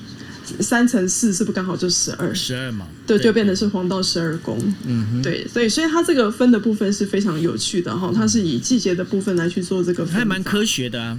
[0.59, 2.35] 三乘四是不是刚好就十二？
[2.35, 4.59] 十二嘛，对，就变成是黄道十二宫。
[4.85, 11.17] 嗯哼，对，所以所以它这个分的部分是非常有趣的哈，它是以季节的部分来去做这个分，还蛮科学的啊。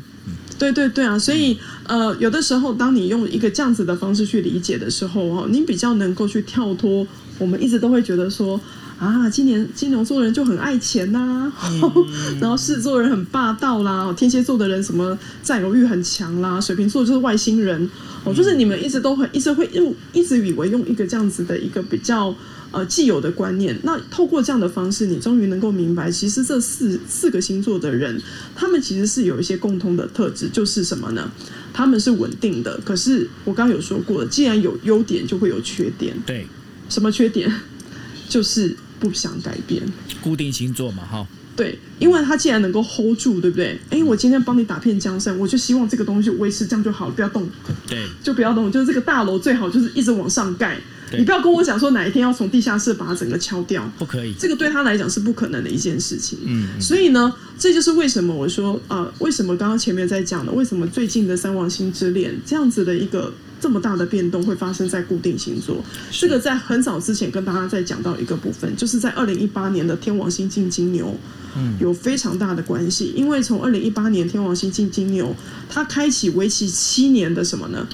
[0.59, 7.07] 对对对啊，所以呃，有的时候当你用一个这样子的方式去理解的时候哦，你比较能够去跳脱
[7.39, 8.61] 我们一直都会觉得说。
[8.99, 17.91] 啊，今年金牛座的人就很爱钱呐、啊，嗯、 然后狮子座的人很霸道啦，天蝎座的人什么占有欲很强啦，水瓶座就是外星人
[18.23, 22.33] 哦，就是你们一直都很一直会用一直以为用一个这样子的一个比较
[22.73, 28.21] 呃既有的观念，那透过这样的方式，你终于能够明白，其实这四四个星座的人，
[28.57, 31.31] 他们其实是有一些共通的特质，就是什么呢？
[31.73, 36.17] 他们是稳定的，可是我刚刚有说过了，既然有优点，就会有缺点。
[36.27, 36.47] 对，
[36.89, 37.53] 什么缺点？
[38.29, 38.77] 就是。
[39.03, 39.83] 不想改变，
[40.23, 41.27] 固定星座嘛，哈。
[41.57, 43.77] 对，因为他既然能够 hold 住，对不对？
[43.91, 47.45] 哎，我今天帮你打遍江山，我就希望这个东西维持这样就好，不要动。
[47.89, 50.79] 对，就不要动，就是这个大楼最好就是一直往上盖。
[51.13, 54.35] 对你不要跟我讲说哪一天要从地下室把它整个敲掉，不可以。
[54.39, 56.39] 这个对他来讲是不可能的一件事情。
[56.45, 63.33] 嗯，所以呢，这就是为什么我说，呃，为什么刚刚前面在讲的，为什么最近的三王星之恋这样子的一个。
[63.63, 65.77] 这么大的变动会发生在固定星座，
[66.11, 71.17] 这个在很早之前跟大家在讲到一个部分，就是在二零一八年的天王星进金牛，
[71.57, 73.13] 嗯有非常大的关系。
[73.15, 75.33] 因为从二零一八年天王星进金牛，
[75.69, 77.87] 它开启为期七年的什么呢？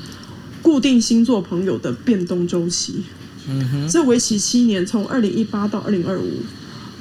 [0.69, 3.03] 固定星座朋友的变动周期。
[3.49, 6.43] 嗯哼，这为期七年，从二零一八到二零二五，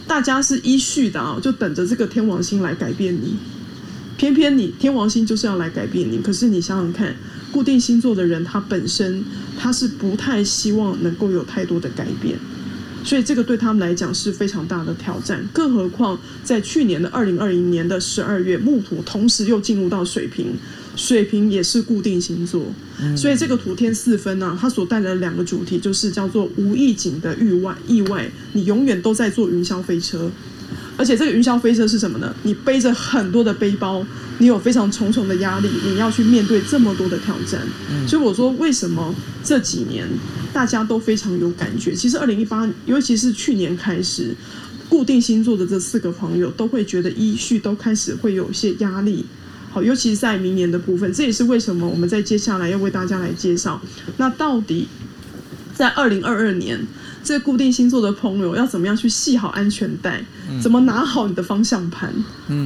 [0.07, 3.35] 大家是依序的啊，就等着这个天王星来改变你。
[4.15, 7.13] 偏偏你天王星就是要来改变你，可是你想想看。
[7.51, 9.25] 固定星座的人，他本身
[9.59, 12.39] 他是不太希望能够有太多的改变，
[13.03, 15.45] 所以这个对他们来讲是非常大的挑战。
[15.51, 20.55] 更何况在去年的二零二零年的十二月，木土同时又进入到水瓶，
[20.97, 22.65] 水瓶也是固定星座，
[23.15, 30.29] 所以这个土天四分呢、啊，它所带来的两个主题就是叫做无预警的意外，意外，你永远都在坐云霄飞车。
[30.97, 32.35] 而且这个云霄飞车是什么呢？
[32.41, 34.03] 你背着很多的背包，
[34.39, 37.61] 你有非常重重的压力，你要去面对这么多的挑战。
[37.91, 40.07] 嗯，所以我说，为什么这几年
[40.51, 41.93] 大家都非常有感觉？
[41.93, 44.35] 其实二零一八，尤其是去年开始，
[44.89, 49.23] 固定星座的这四个朋友都会觉得依序都开始会有一些压力。
[49.77, 53.79] 好，尤其是在明年的部分，这也是为什么我们在接下来要为大家来介绍，
[54.17, 54.87] 那到底
[55.75, 56.79] 在二零二二年。
[57.23, 60.23] 这固定星座的朋友要怎么样去系好安全带？
[60.61, 62.11] 怎么拿好你的方向盘？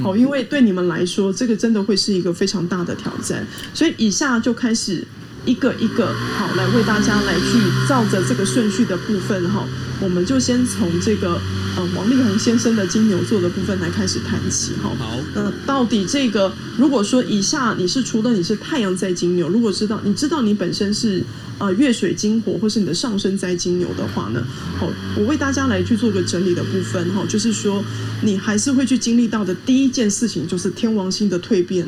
[0.02, 3.44] 好，因为对你们来说，这个真的会是一个非常大的挑战。
[3.74, 5.04] 所以以下就开始
[5.44, 9.66] 一个一个好来为大家来去照着这个顺序的部分哈，
[10.00, 11.40] 我们就先从这个
[11.76, 14.90] 呃王力宏先生的金牛座的部分来开始谈起哈。
[14.98, 21.22] 好，那到底这个如果说以下你是除了你是太阳在金牛，如果知道你知道你本身是。
[21.58, 24.42] 呃，月水金火，或是你的上升在金牛的话呢，
[24.80, 27.84] 好，我为大家来去做个整理的部分哈，就是说
[28.22, 31.86] 你还是会去经历到的第一件事情，就是天王星的蜕变。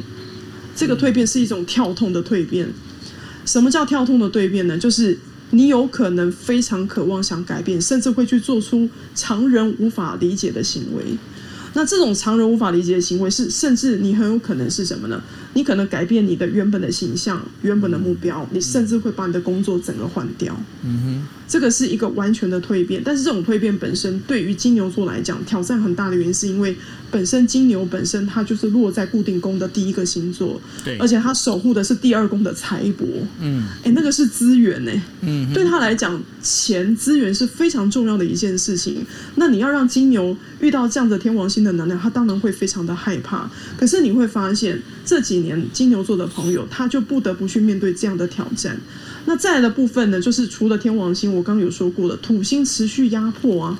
[0.76, 2.72] 这个蜕变是一种跳痛的蜕变。
[3.44, 4.76] 什么叫跳痛的蜕变呢？
[4.78, 5.18] 就是
[5.50, 11.04] 你有可能非常渴望想改变，甚至会去做出常人无法理解的行为。
[11.76, 15.20] 那这种常人无法理解的行为是，甚至你很有可能是什么呢？
[15.54, 20.56] 你可能改变你的原本的形象、原本的目标，你甚至会把你的工作整个换掉。
[20.84, 23.02] 嗯哼，这个是一个完全的蜕变。
[23.04, 26.76] 但是这种蜕变本身对于金牛座来讲挑战很大的原因，是因为
[27.14, 33.06] 本身金牛本身它就是落在固定宫的第一个星座，对，而且它守护的是第二宫的财帛。
[33.40, 34.90] 嗯，哎，那个是资源呢。
[35.20, 39.06] 嗯，对他来讲，钱资源是非常重要的一件事情。
[39.36, 43.48] 那你要让金牛遇到这样的天王星的能量，他当然会非常的害怕。
[43.78, 48.76] 可是你会发现，这几年金牛座的朋友，他就不得不去面对这样的挑战。
[49.26, 53.78] 那再来的部分呢，就是除了天王星，我刚刚有说过了，土星持续压迫啊。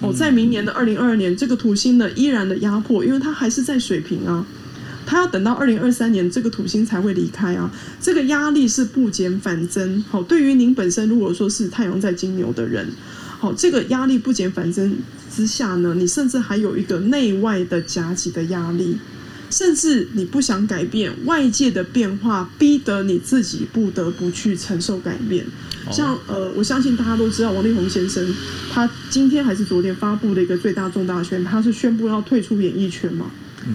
[0.00, 4.46] 哦，在明年的二零二二年，这个土星呢依然的压迫，因为它还是在水平啊。
[5.04, 7.70] 它要等到二零二三年，这个土星才会离开啊。
[7.98, 10.04] 这个压力是不减反增。
[10.10, 12.86] 好，对于您本身如果说是太阳在金牛的人，
[13.38, 14.98] 好，这个压力不减反增
[15.34, 18.98] 之下呢，你甚至还有一个内外的夹击的压力，
[19.50, 25.44] 甚至你不想改变外界的变化，逼得你自己不得不去承受改变。
[25.90, 28.34] 像呃，我相信大家都知道王力宏先生，
[28.70, 33.30] 他今天还是昨天发布的一个最大重大宣，他是宣布要退出演艺圈嘛，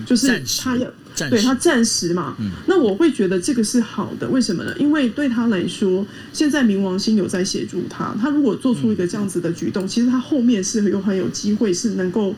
[0.06, 0.88] 就是他要。
[1.30, 4.74] 对他暂时嘛，那我会觉得这个是好的，为什么呢？
[4.80, 12.36] 因为对他来说，现在冥王星有在协助他，他如果做出一个这样子的举动，其实他后面是有很有机会是能够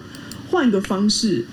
[0.49, 1.45] 换一个方式，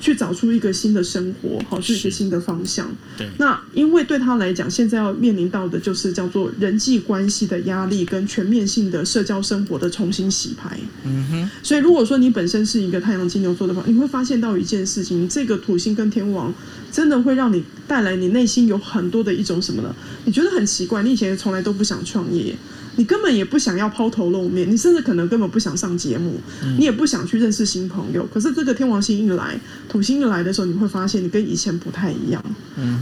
[0.00, 2.88] 去找出一个新的生活，好，是一个新的方向。
[3.16, 3.28] 对。
[3.38, 10.78] 那因为对他来讲，现在要面临到的就是叫做人际关系的压力跟全面性的社交生活的重新洗牌。
[11.04, 11.50] 嗯哼。
[11.62, 16.52] 所以如果说你本身是一个太阳金牛座的话，你会发现到一件事情，这个土星跟天王
[16.92, 19.94] 真的会让你带来你内心有很多的一种什么呢？
[20.24, 22.54] 你觉得很奇怪，你以前从来都不想创业。
[22.98, 26.34] 你根本也不想要抛头露面，你甚至可能根本不想上节目，
[26.76, 28.26] 你也不想去认识新朋友。
[28.26, 29.56] 可是这个天王星一来，
[29.88, 32.44] 土星一来的时候，你会发现你跟以前不太一样。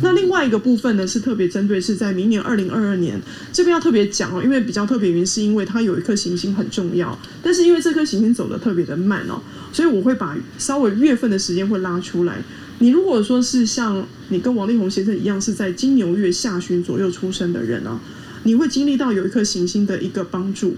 [0.02, 3.18] 那另外一个部分呢，是特别针对是在明年二零二二年
[3.54, 9.40] 这边要特别讲哦，因为比较特别原因是因为它有一颗行星很重要，但是因为这颗行星走的特别的慢哦，
[9.72, 12.36] 所以我会把稍微月份的时间会拉出来。
[12.80, 17.98] 你如果说是像你跟王力宏先生一样是在金牛月下旬左右出生的人啊。
[18.46, 20.76] 你会经历到有一颗行星的一个帮助，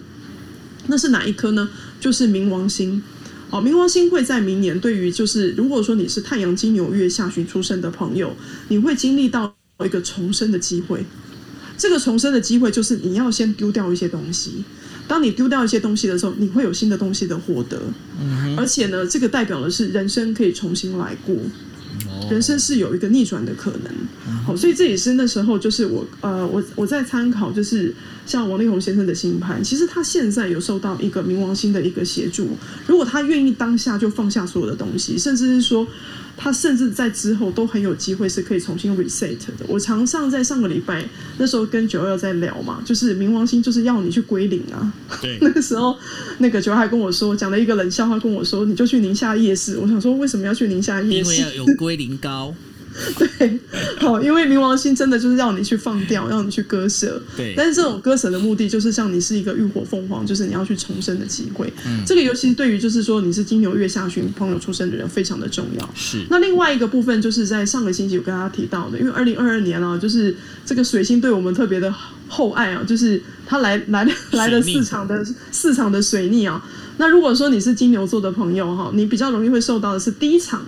[0.86, 1.68] 那是哪一颗呢？
[2.00, 3.02] 就是冥王星。
[3.50, 8.34] 哦，冥王星会在明年对于就是如果说你是太阳金牛月下旬出生的朋友，
[8.68, 9.54] 你会经历到
[9.84, 11.04] 一个重生的机会。
[11.76, 14.64] 这个重生的机会就是你要先丢掉一些东西。
[15.06, 17.80] 当你丢掉一些东西的时候，你会有新的东西的获得。
[18.20, 21.36] 嗯，而且呢，这个代表的是人生可以重新来过。
[22.30, 23.92] 人生是有一个逆转的可能，
[24.44, 27.94] 好，所以这也是那时候就是我呃，我我在参考，就是
[28.26, 35.86] 像王力宏先生的星盘，其实他现在有受到一个冥王星的一个协助，如果他愿意当下就放下所有的东西，甚至是说。
[36.40, 39.66] 他甚至在之后都很有机会是可以重新 reset 的。
[39.66, 41.04] 我常常在上个礼拜
[41.36, 44.92] 那时候跟九二在聊嘛，就是冥王星就是要你去归零啊。
[45.20, 45.36] 对。
[45.42, 45.98] 那个时候，
[46.38, 49.76] 那个九二还跟我说，讲了一个冷笑话，跟我说，你就去宁夏夜市。
[49.78, 51.34] 我想说，为什么要去宁夏夜市？
[51.34, 52.54] 因为要有归零膏。
[53.38, 53.58] 对，
[53.98, 57.22] 好，因为冥王星真的就是让你去放掉，让你去割舍。
[57.36, 61.72] 对，但是这种割舍的目的，就是像你是一个浴火凤凰，就是你要去重生的机会。
[61.86, 65.90] 嗯，这个尤其对于就是说你是金牛月下旬朋友出生的人非常的重要。
[65.94, 66.24] 是。
[66.28, 70.34] 那另外一个部分，就是在上个星期我跟大家提到的，因为二零二二年啊，就是
[70.66, 71.94] 这个水星对我们特别的
[72.26, 76.64] 厚爱啊，就是它来来来了四场的四场的水逆啊。
[76.96, 80.66] 那如果说你是金牛座的朋友哈，你比较容易会受到的是第一场。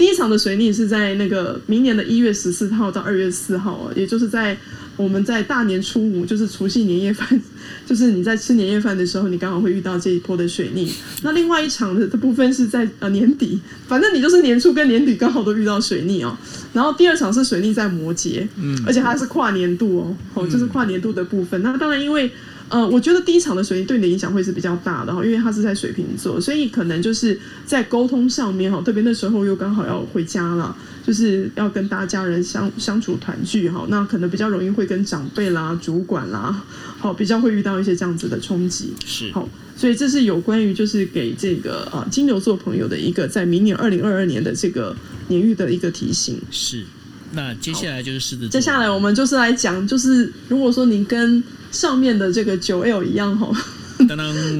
[0.00, 4.56] 第一场的水逆是在那个明年的一月十四号到二月四号啊，也就是在
[4.96, 7.38] 我们在大年初五，就是除夕年夜饭，
[7.84, 10.90] 就是你在吃年夜饭的时候，你刚好会遇到这一波的水逆。
[11.20, 16.34] 那另外一场的部分是在呃年底，反正你就是年初跟年底刚好都遇到水逆哦。
[16.72, 21.62] 然后第二场是水逆在摩羯，嗯，而且它是跨年度哦，哦，就是跨年度的部分。
[21.62, 22.32] 那当然因为。
[22.70, 36.64] 呃，我觉得第一场的水逆对你的影响会是比较大的哈，因为它是在水瓶座，所以可能就是在沟通上面哈，特别那时候又刚好要回家了，就是要跟大家人相相处团聚哈，那可能比较容易会跟长辈啦、主管啦，
[37.00, 38.94] 好，比较会遇到一些这样子的冲击。
[39.04, 44.94] 是好，所以这是有关于就是给这个呃金牛座朋友的一个在明年二零二二年的这个
[45.26, 46.40] 年运的一个提醒。
[46.52, 46.84] 是，
[47.32, 48.48] 那接下来就是狮子座。
[48.48, 53.50] 接下来我们就是来讲，就是如果说您跟上面的这个九 L 一样哈，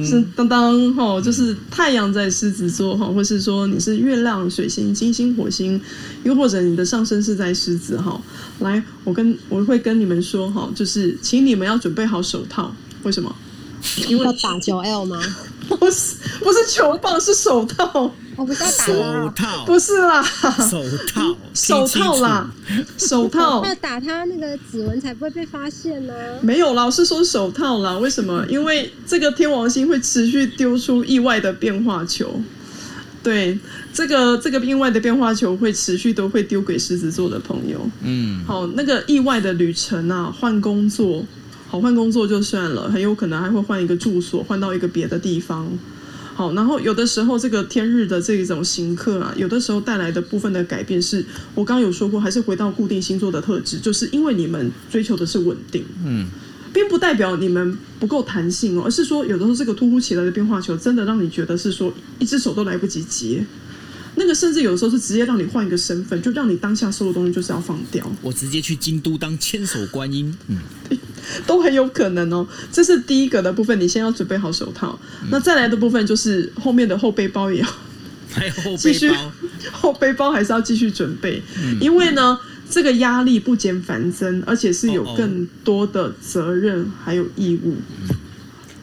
[0.05, 5.79] 是当当哈，就是太阳在狮子座哈，或是说你是月亮、水星、金星、火星，
[6.23, 8.21] 又或者你的上升是在狮子哈。
[8.59, 13.35] 来，我跟我会跟你们说哈，就是请你们要准备好手套，为什么？
[14.07, 15.19] 因为要打九 L 吗？
[15.77, 18.11] 不是，不是球棒，是手套。
[18.37, 20.81] 我不是要打手套，不是啦，手
[21.13, 22.49] 套，手套啦，
[22.97, 23.63] 手套。
[23.63, 26.13] 要打他那个指纹才不会被发现呢。
[26.41, 27.97] 没有，啦，我是说手套啦。
[27.97, 28.43] 为什么？
[28.47, 32.41] 因为这个天王星会持续丢出意外的变化球。
[33.21, 33.59] 对，
[33.93, 37.87] 这个这个意外的变化球会持续都会丢给狮子座的朋友。
[38.01, 41.23] 嗯，好，那个意外的旅程啊，换工作，
[41.71, 45.65] 好，换工作就算了，很有可能还会换一个住所，换到一个别的地方。
[46.35, 51.23] 好，然后有的时候这个天日的这种行客啊，有的时候带来的部分的改变是，
[51.55, 56.27] 我刚刚有说过，还是回到固定星座的特质，就是因为你们追求的是稳定，嗯，
[56.73, 63.45] 并不代表你们不够弹性哦，而是说有的时候这个突如其来的变化球，真的让你觉得是说一只手都来不及接，
[64.15, 70.57] 那个甚至有的时候是直接让你换一个身份，就让你当下收的东西就是要放掉，我直接去京都当千手观音，嗯。
[71.45, 74.99] 都很有可能哦，这是第一个的部分，你先要准备好手套。
[75.21, 77.67] 嗯、那再来的部分就是后面的后背包也要，
[78.31, 79.31] 还有后背包，
[79.71, 82.37] 后背包还是要继续准备，嗯、因为呢，
[82.69, 87.75] 这个压力不减反增，而且是有更多的责任还有义务。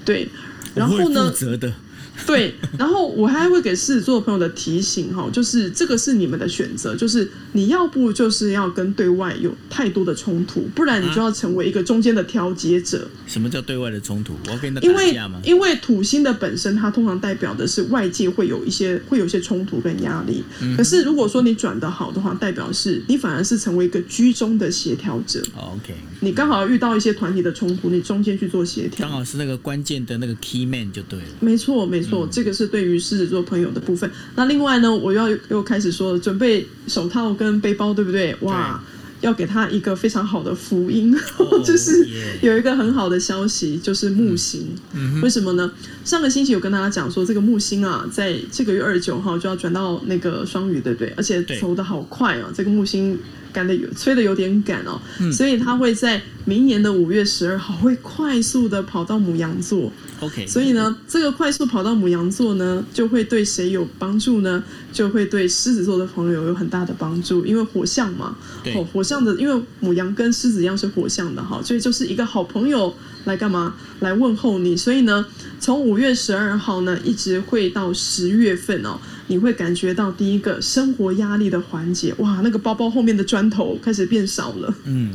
[0.05, 0.29] 对，
[0.77, 1.29] 然后呢？
[1.29, 1.75] 负责的。
[2.27, 13.09] 对，然后我还会给狮子座朋友的提醒哈，就是这个是你们的选择，就是你要不就是要跟对外有太多的冲突，不然你就要成为一个中间的调节者。
[13.27, 14.35] 什么叫对外的冲突？
[14.47, 15.41] 我要跟他打架吗？
[15.45, 20.45] 因为因为土星的本身，它通常代表的是外界会有一些会有一些冲突跟压力。
[20.63, 25.43] 嗯、可是如果说你转的好的话，代表是你反而是成为一个居中的协调者。
[25.57, 31.27] OK，你刚好遇到一些团体的冲突，你中间去做协调，刚好是那个关键的那个 key man 就对了。
[31.41, 32.08] 没错，没错。
[32.31, 34.11] 这个是对于狮子座朋友的部分。
[34.35, 38.35] 那另外呢，我要又开始说了，准备手套跟背包，对不对？
[38.43, 38.83] 哇，
[39.21, 42.07] 要给他一个非常好的福音，哦、 就是
[42.41, 44.69] 有一个很好的消息，就是木星。
[44.95, 45.73] 嗯、为什么呢？
[46.05, 51.13] 上个星期有跟大家讲说，这个木星啊，在这个月二十九号就要转到那个双鱼，对不对？
[51.17, 53.19] 而且走的好快啊，这个木星。
[53.51, 59.91] 赶的有催的有点赶哦，嗯、所以他会在明年的五月十二号会快速的跑到母羊座。
[60.21, 64.63] OK，所以呢，这个快速跑到母羊座呢，就会对谁有帮助呢？
[64.93, 72.95] 就会对狮子座的朋友有很大的帮助，因为火象嘛，对哦，火象的，因为母羊跟狮子一样是火象的哈，所以就是一个好朋友
[73.25, 73.75] 来干嘛？
[74.01, 74.77] 来问候你。
[74.77, 75.25] 所以呢，
[75.61, 78.99] 从五月十二号呢，一直会到十月份哦。
[79.29, 85.11] 你会感觉到第一个生活压力的缓解，哇，那个包包后面的砖头开始变少了，嗯，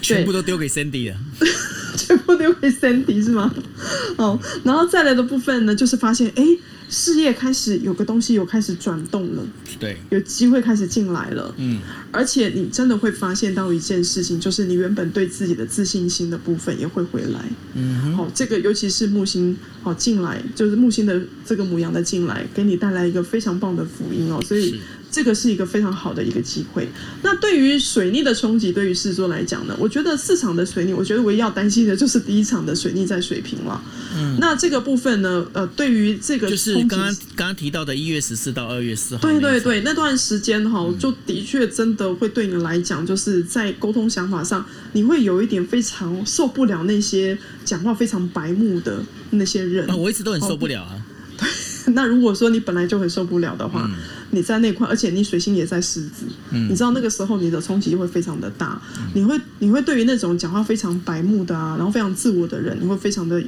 [0.00, 1.16] 全部都丢给 Cindy 了，
[1.96, 3.54] 全部丢给 Cindy 是吗？
[4.16, 6.42] 哦，然后再来的部分呢，就是发现，哎。
[6.88, 9.46] 事业开始有个东西有开始转动了，
[9.78, 11.80] 对，有机会开始进来了，嗯，
[12.10, 17.40] 而且你真的会发现到一件事情，就是你原本对自己的自信心的部分也会回来，
[17.74, 24.80] 嗯哼，好，这个尤其是木星好进来，就是木星的这个母羊的进来，给你带来一个非常棒的福音哦，所以。
[25.16, 26.86] 这个是一个非常好的一个机会。
[27.22, 33.82] 那对于水逆的冲击，对于狮子座来讲呢，我觉得四场的水逆，我觉得唯一要担心的就是第一场的水逆在水平了。
[34.14, 44.62] 嗯，那这个部分呢，呃，对于这个就是刚刚刚刚提到的一月十四到二月四号，对对对，那段时间哈，就的确真的会对你来讲，就是在沟通想法上，
[44.92, 49.88] 你会有一点非常受不了那些讲话非常白目的那些人。
[49.98, 51.05] 我一直都很受不了啊。
[51.86, 53.82] 对， 那如果说你本来就很受不了的话。
[53.86, 53.94] 嗯
[54.32, 63.42] 你在那块，而且你水星也在狮子，嗯、你知道那个时候你的冲击会非常的大，嗯、你会你会对于那种讲话非常白目的啊，然后非常自我的人，你会非常的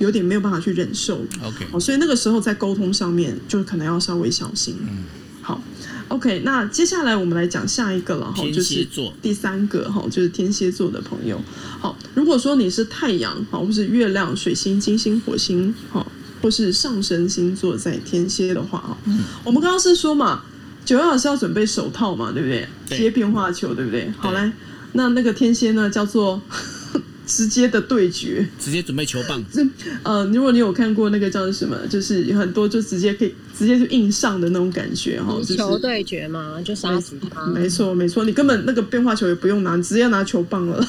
[0.00, 1.24] 有点没有办法去忍受。
[1.40, 4.76] OK，哦，所以那个时候在沟通上面就可能要稍微小心。
[4.82, 5.04] 嗯，
[5.40, 5.62] 好
[6.08, 8.86] ，OK，那接下来我们来讲下一个了哈，就是
[9.22, 11.40] 第三个哈，就是天蝎座的朋友。
[11.78, 16.10] 好，如果说你是太阳好，或是月亮、水星、金星、火星，好。
[16.44, 20.42] 或是上升星座在天蝎的话啊，嗯、我们刚刚是说嘛，
[20.84, 22.68] 九月老师要准备手套嘛，对不对？
[22.86, 24.12] 贴对变化球，对不对？
[24.18, 24.52] 好来，
[24.92, 26.38] 那那个天蝎呢，叫做
[27.26, 29.42] 直接的对决，直接准备球棒。
[30.04, 37.46] 呃，如果你有看过那个叫做什么，就是有很多就直接可以直接就硬上的那种感觉哈，就是球对决嘛，就杀死他。
[37.46, 40.86] 没错没错，你根本那个变化球也不用拿，你直接拿球棒了。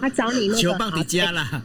[0.00, 1.62] 他找你那个球棒的家啦，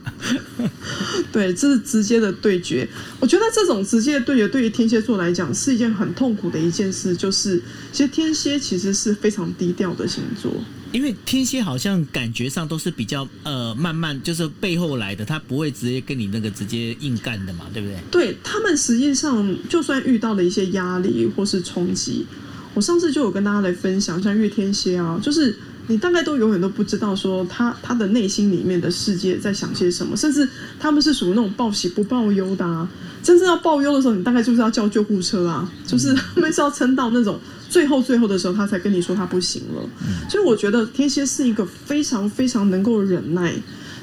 [1.31, 2.87] 对，这是直接的对决。
[3.19, 7.15] 我觉得这种直接的对决，对于天蝎座来讲是一件很痛苦的一件事。
[7.15, 7.61] 就是，
[7.91, 10.51] 其实天蝎其实是非常低调的星座，
[10.91, 17.97] 因为天蝎好像感觉上都是比较呃慢慢，就是背后来的，他不会直接跟你那个直接硬干的嘛，对不对？
[18.09, 22.25] 对，他们实际上，就算遇到了一些压力或是冲击，
[22.73, 25.57] 我上次就有跟大家来分享，像月天蝎啊，就是。
[25.89, 30.47] 你大概都永远都不知道说他他的内心里面的世界在想些什么，甚至
[30.79, 32.87] 他们是属于那种报喜不报忧的啊。
[33.23, 39.89] 真正要报忧的时候，你大概就是要叫救护车啊，就是他们是要撑到那种最后最后的时候，他才跟你说他不行了。
[40.29, 43.53] 所以我觉得天蝎是一个非常非常能够忍耐，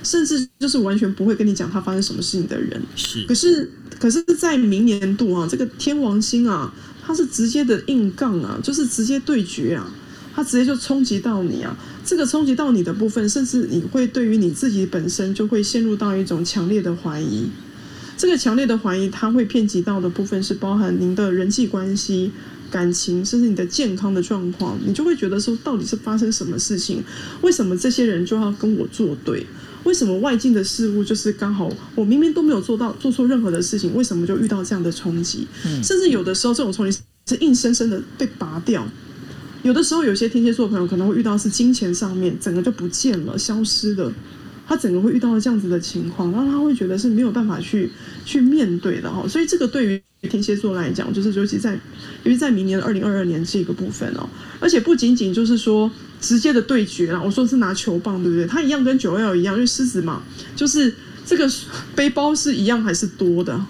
[0.03, 2.83] 甚至就是完全不会跟你讲他发生什么事情的人。
[2.97, 6.75] 是，可是可是在明年度啊，这个天王星啊，
[7.07, 9.89] 它是直接的硬杠啊，就是直接对决啊。
[10.37, 11.75] 他直接就冲击到你啊！
[12.05, 17.49] 这个冲击到你的部分，甚至你会对于你自己本身就会陷入到一种强烈的怀疑。
[18.19, 22.31] 这个强烈的怀疑，它会遍及到的部分是包含您的人际关系、
[22.71, 24.79] 感情，甚至你的健康的状况。
[24.87, 27.03] 你就会觉得说，到底是发生什么事情？
[27.41, 29.47] 为什么这些人就要跟我作对？
[29.85, 35.49] 为什么外境的事物就是刚好我明明都没有做到做错任何的事情，为什么就遇到这样的冲击？
[35.83, 38.87] 甚至有的时候，这种冲击是硬生生的被拔掉。
[39.67, 44.13] 有的时候，有些天蝎座朋友可能会遇到是金钱上面整个就不见了、消失了，
[44.65, 47.91] 他整个会遇到这样子的情况，然后他会觉得是没有办法去
[48.25, 49.27] 去面对的哈。
[49.27, 51.73] 所以这个对于天蝎座来讲，就是尤其在
[52.23, 54.29] 尤其在明年二零二二年这个部分哦，
[54.61, 55.91] 而且不仅仅就是说
[56.21, 58.47] 直接的对决啦，我说是拿球棒对不对？
[58.47, 60.23] 他一样跟九幺一样，因为狮子嘛，
[60.55, 60.95] 就是
[61.27, 61.51] 这个
[61.97, 63.67] 背包是一样还是多的。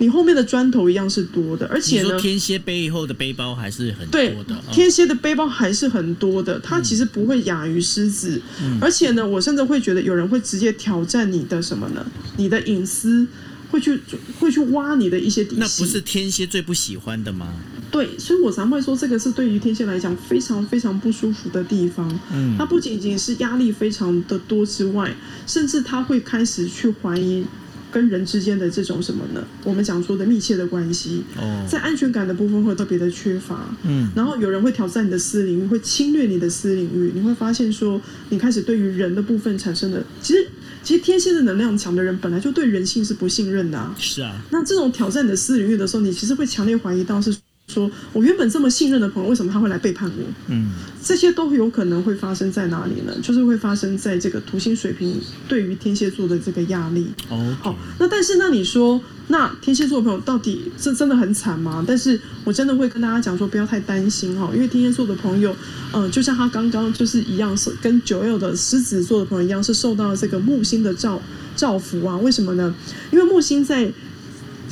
[0.00, 4.56] 你后面的砖头一样是多的，而且呢，天蝎背后的背包还是很多对的。
[4.72, 12.04] 天蝎的背包还是很多的，它其实不会亚于狮子，嗯、而且呢，我甚至会觉得有人会直接挑战你的什么呢？
[12.38, 13.26] 你的隐私，
[13.70, 14.00] 会去
[14.38, 15.60] 会去挖你的一些底细。
[15.60, 17.52] 那不是天蝎最不喜欢的吗？
[17.90, 22.08] 对，所以我常会说，这个是对于天蝎来讲非常非常不舒服的地方。
[22.32, 25.12] 嗯，它不仅仅是压力非常的多之外，
[25.46, 27.44] 甚至他会开始去怀疑
[27.90, 29.44] 跟人之间的这种什么呢？
[29.64, 31.22] 我们讲说的密切的关系。
[31.36, 33.74] 哦，在安全感的部分会特别的缺乏。
[33.84, 40.46] 嗯，然后有人会挑战你的私领域，会侵略你的私领域，你会发现说，你开始对于人的部分产生的，其实
[40.82, 43.94] 其实天蝎的能量强的人本来就对人性是不信任的啊。
[43.98, 47.36] 是啊，那这种挑战你的私领域的时候，你其实会强烈怀疑到是。
[47.68, 50.24] 说我原本这么信任的朋友，为什么他会来背叛我？
[50.48, 50.72] 嗯，
[51.02, 53.16] 这些都有可能会发生在哪里呢？
[53.22, 57.08] 就是会发生在这个土星水平对于天蝎座的这个压力。
[57.28, 61.82] 哦，好，那但是那你说，那天蝎座的朋友到底是真的很惨吗？
[61.86, 65.54] 但是我真的会跟大家讲说，不要太担心哈，因为天蝎座的朋友，
[65.92, 71.20] 嗯、呃，就像他刚刚就是一样，是跟九六的狮子座的朋友一样，是受到这个木星的照
[71.56, 72.18] 照拂啊。
[72.18, 72.74] 为什么呢？
[73.10, 73.90] 因为木星在。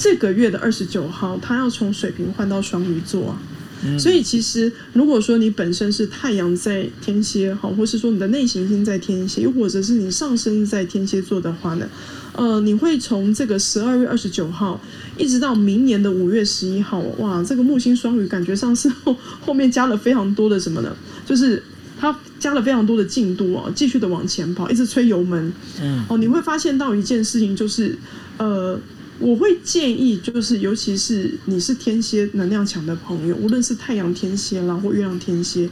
[0.00, 3.42] 这个月的二十九号，他要从水瓶换到双鱼座啊，
[3.84, 11.88] 嗯、所以其实如果说你本身是太阳在天蝎，好，或是说你的内行星在天蝎，又或者是你上升在天蝎座的话呢，
[12.32, 14.80] 呃，你会从这个十二月二十九号
[15.16, 20.96] 一直到明年的五月十一号，哇，这个木星双鱼感觉上是后后面加了非常多的什么呢？
[21.24, 21.62] 就是
[21.98, 27.96] 它加了非常多的进度哦，继续的往前跑，一直吹油门，嗯，哦，你会发现到一件事情就是，
[28.38, 28.80] 呃。
[29.20, 35.68] 我会建议，就是尤其是你是天蝎能量强的朋友，无论是太阳天蝎啦或月亮天蝎，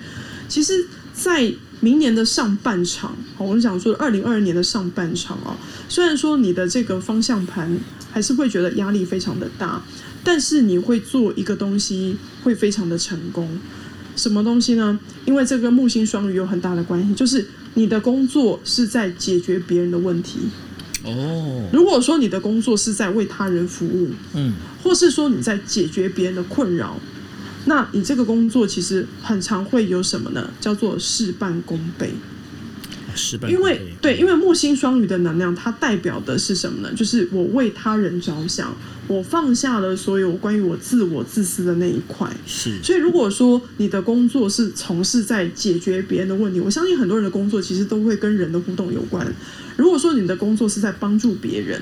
[0.49, 5.57] 其实，在明年的上半场，我们讲说二零二二年的上半场啊，
[5.88, 7.78] 虽然说你的这个方向盘
[8.11, 9.82] 还是会觉得压力非常的大，
[10.24, 13.61] 但是你会做一个东西会非常的成功。
[14.16, 14.99] 什么东西呢？
[15.26, 20.38] 因为这个木星双鱼有很大的关系，就是你的工作是在解决别人的问题。
[21.05, 26.99] 哦，如果说你的工作是在为他人服务，嗯，或是说你在解决别人的困扰，
[27.66, 30.51] 那你这个工作其实很常会有什么呢？
[30.61, 32.12] 叫做事半功倍。
[33.17, 33.51] 事半。
[33.51, 36.95] 因为对，因为木星双鱼的能量，它代表的是什么呢？
[36.95, 38.77] 就是我为他人着想。
[39.09, 42.83] 我放下了所有关于我自我自私的那一块，是。
[42.83, 49.25] 所以如果说你的工作是从事在解决别人的问题，我相信很多人的工作其实都会跟人的互动有关。
[49.77, 51.81] 如果说你的工作是在帮助别人，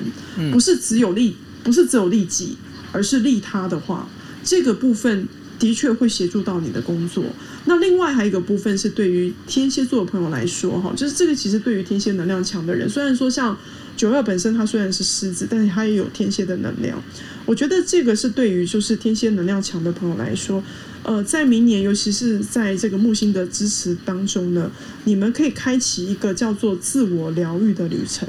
[0.51, 2.55] 不是只有利，不是只有利己，
[2.91, 4.07] 而是利他的话，
[4.43, 5.27] 这个部分
[5.57, 7.23] 的确会协助到你的工作。
[7.65, 13.57] 那另外还有一个部分是对于天蝎座的朋友来说，哈，就是这个其实对于天蝎能量强的人，虽然说像。
[13.97, 17.01] 九月本身它虽然是狮子，但是它也有天蝎的能量。
[17.45, 20.61] 我觉得这个是对于就是天蝎能量强的朋友来说，
[21.03, 24.69] 呃，在明年，尤其是在这个木星的支持当中呢，
[25.05, 28.27] 你们可以开启一个叫做自我疗愈的旅程。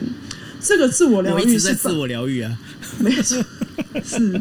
[0.67, 2.59] 这个自我疗愈是自我疗愈啊，
[2.99, 3.43] 没错，
[4.05, 4.41] 是。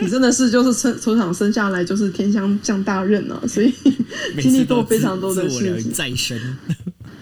[0.00, 3.72] 你真的是就是从从小生下来就是天将降大任啊，所以
[4.40, 6.38] 经历过非常多的事情，再生。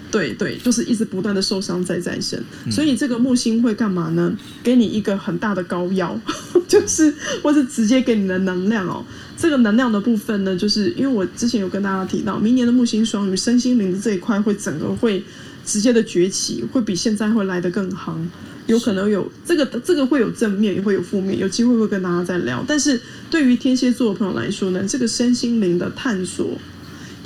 [0.08, 4.34] 对对，就是一直不断的受伤再再生，所以这个木星会干嘛呢？
[4.62, 6.18] 给你一个很大的膏药，
[6.68, 7.12] 就是
[7.42, 9.04] 或是直接给你的能量哦。
[9.36, 15.22] 这个能量的部分呢，就是因为我之前有跟大家提到，明年的木星双鱼身心灵的这一块会整个会
[15.66, 18.18] 直接的崛起，会比现在会来得更好，
[18.66, 22.64] 有可能有这个这个会有正面也会有负面，有机会会跟大家再聊。
[22.66, 22.98] 但是
[23.28, 26.56] 对于天蝎座的朋友来说呢，这个身心灵的探索。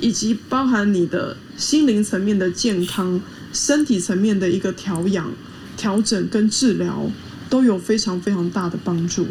[0.03, 3.21] 以及包含你的心灵层面的健康、
[3.53, 5.31] 身体层面的一个调养、
[5.77, 7.07] 调整跟治疗，
[7.51, 9.27] 都有非常非常大的帮助。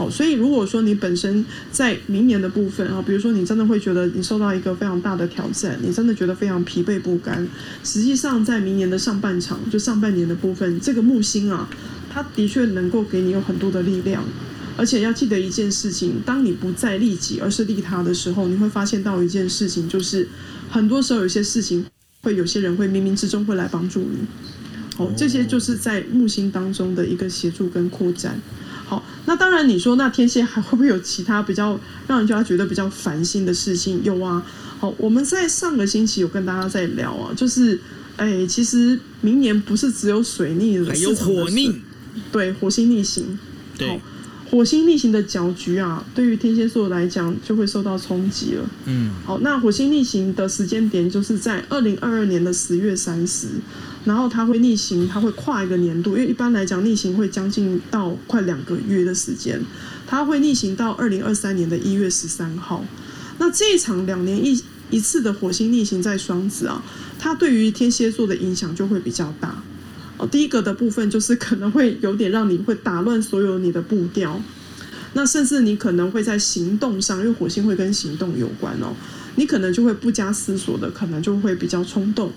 [0.00, 7.46] 好，所以如果说你本身在明年的部分啊，比如说你真的会觉得你受到一个非常大的挑战，你真的觉得非常疲惫不甘，
[7.84, 11.68] 实际上在明年的上半场，就上半年的部分，这个木星啊，
[12.08, 14.24] 它的确能够给你有很多的力量。
[14.78, 20.26] 而且要记得一件事情，当你不再利己，而是利他的时候，你会发现到一件事情，就是
[20.70, 21.84] 很多时候有些事情
[22.22, 24.26] 会有些人会冥冥之中会来帮助你。
[24.96, 28.40] 好，这些就是在木星当中的一个协助跟扩展。
[29.20, 34.02] 好，那当然你说那天蝎还会不会有其他比较让人家觉得比较烦心的事情？
[34.02, 34.44] 有啊。
[34.78, 37.78] 好，我们在上个星期有跟大家在聊啊，就是
[38.16, 41.74] 哎，其实明年不是只有水逆了，还有火逆，
[42.32, 43.38] 对，火星逆行，
[43.76, 44.00] 对。
[44.50, 48.68] 火星逆行的搅局啊，对于天蝎座来讲就会受到冲击了。
[48.86, 53.46] 嗯，好，那火星逆行的时间点就是在二零二二年的十月三十。
[54.04, 59.60] 然后它会逆行，它会跨一个年度，因为一般来讲逆行会将近到快两个月的时间，
[60.06, 62.84] 它会逆行到二零二三年的一月十三号。
[63.38, 66.82] 那这一场两年一一次的火星逆行在双子啊，
[67.18, 69.62] 它对于天蝎座的影响就会比较大。
[70.16, 74.40] 哦，第一个的部分就是可能会有点让你会打乱所有你的步调，
[75.12, 78.94] 那甚至你可能会在行动上，因为火星会跟行动有关哦，
[79.36, 82.32] 你可能就会不加思索的，可能就会比较冲动。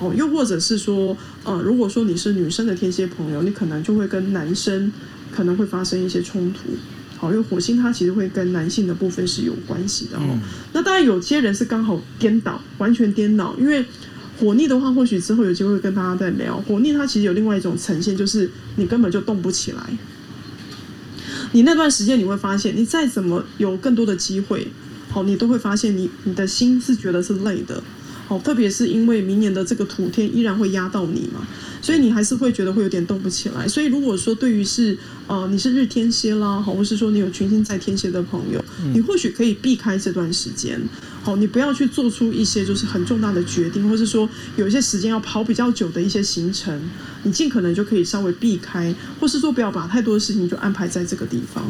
[0.00, 4.90] 哦，又或者是说，呃，如果说你是女生的天蝎朋友，你可能就会跟男生
[5.30, 6.70] 可能会发生一些冲突。
[7.18, 10.22] 好，因为火星它其实会跟男性的部分是有关系的哦。
[10.22, 10.40] 嗯、
[10.72, 13.54] 那当然有些人是刚好颠倒，完全颠倒。
[13.60, 13.84] 因为
[14.38, 16.58] 火逆的话，或许之后有机会跟大家再聊。
[16.62, 19.82] 火逆它其实有另外一种呈现，就是你根本就动不起来。
[21.52, 24.68] 你那段时间你会发现，你再怎么有更多的机会，
[25.10, 27.82] 好，你都会发现你你的心是觉得是累的。
[28.30, 31.44] 好，特别是因为明年的这个土天依然会压到你嘛，
[31.82, 33.66] 所以你还是会觉得会有点动不起来。
[33.66, 38.64] 所以如果说对于是呃你是日天蝎啦，好，或是说你有群星在天蝎的朋友，
[38.94, 40.80] 你或许可以避开这段时间。
[41.22, 46.80] 好，你不要去做出一些就是很重大的决定，或是说有一些时间要跑比较久的一些行程，
[47.24, 51.62] 你尽可能就可以稍微避开，或是说不要把太多的事情就安排在这个地方。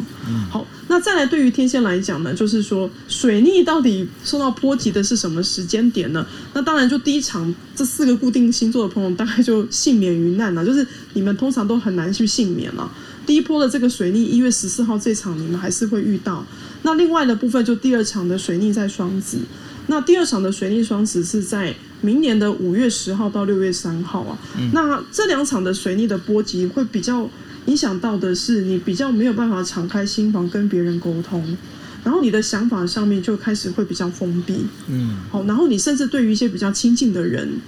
[0.49, 6.25] 好，那再来对于天蝎来讲呢，就是说水逆到底受到波及的是什么时间点呢？
[6.55, 12.89] 那当然就第一场这四个固定星座的朋友大概就幸免于难了，就是你们通常都很难去幸免了。
[13.27, 16.47] 第一波的这个水逆一月十四号这场你们还是会遇到。
[16.83, 19.39] 那另外的部分就第二场的水逆在双子，
[19.87, 24.39] 那第二场的水逆双子是在明年的五月十号到六月三号啊。
[24.59, 27.29] 嗯、那这两场的水逆的波及会比较
[27.67, 31.57] 影响到的是你比较没有办法敞开心房跟别人沟通，
[32.03, 34.67] 然后你的想法上面就开始会比较封闭。
[34.89, 37.61] 嗯，好，然后你甚至对于一些比较亲近的人。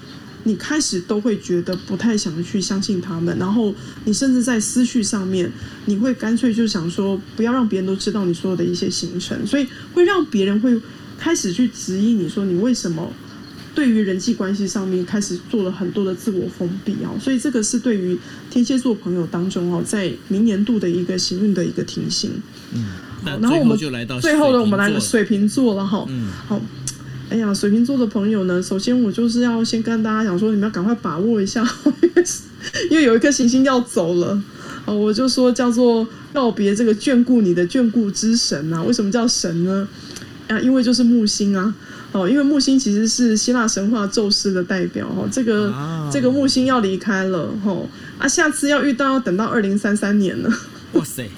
[0.44, 3.74] 你开始都会觉得不太想去相信他们，然后
[4.04, 5.50] 你甚至在思绪上面，
[5.86, 10.76] 你会干脆就想说不要让别人都知道你所有的一些行程，所以会让别人会
[11.18, 13.12] 开始去质疑你说你为什么
[13.74, 18.18] 对于人际关系上面开始做了很多的自我封闭啊，所以这个是对于
[18.50, 22.32] 天蝎座朋友当中哦，在明年度的一个行运的一个提醒。
[22.74, 22.84] 嗯，
[23.24, 26.04] 然后我们就来到最后的我们来个水瓶座了哈。
[26.08, 26.60] 嗯，好。
[27.30, 31.66] 哎呀，水瓶座的朋友呢，首先我就是要先跟大家讲说，你们要赶快把握一下，
[32.90, 34.40] 因为有一颗行星要走了，
[34.84, 38.82] 哦，我就说叫做告别这个眷顾你的眷顾之神啊。
[38.82, 39.88] 为什么叫神呢？
[40.48, 41.74] 啊，因为就是木星啊，
[42.12, 45.72] 哦，因为木星其实是希腊神话宙斯的代表哦，这个
[46.12, 50.52] 这个木星要离开了，哦啊，下次要遇到要等到二零三三年了。
[50.92, 51.30] 哇塞！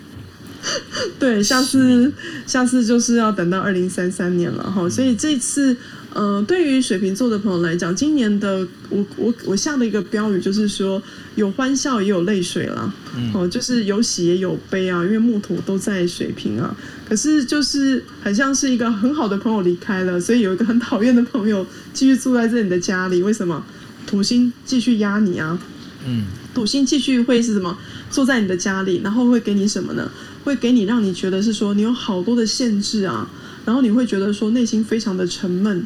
[1.19, 2.13] 对，下次
[2.47, 5.77] 下次就是要等到二零三三年了哈，所以这次，
[6.13, 11.03] 呃，对于水瓶座的朋友来讲，今年的我我我下的一个标语就是说，
[11.35, 12.93] 有欢笑也有泪水啦，
[13.35, 16.75] 哦，就是有喜也有悲啊，因为木土都在水瓶啊，
[17.09, 23.65] 可是就是很像是一个很好的朋友离开了，所以有一个很讨厌的朋友继续住在这里的家里，为什么？
[24.07, 25.59] 土星继续压你啊，
[26.07, 27.77] 嗯，土星继续会是什么？
[28.15, 30.09] 坐在你的家里，然后会给你什么呢？
[30.45, 33.29] 会给你让你觉得是说你有好多的限制啊，
[33.65, 35.85] 然后你会觉得说内心非常的沉闷。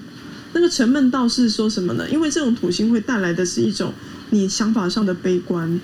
[0.53, 2.07] 那个沉闷倒是说什么呢？
[2.11, 3.95] 因为这种土星会带来的是一种
[4.29, 5.81] 你想法上的悲观，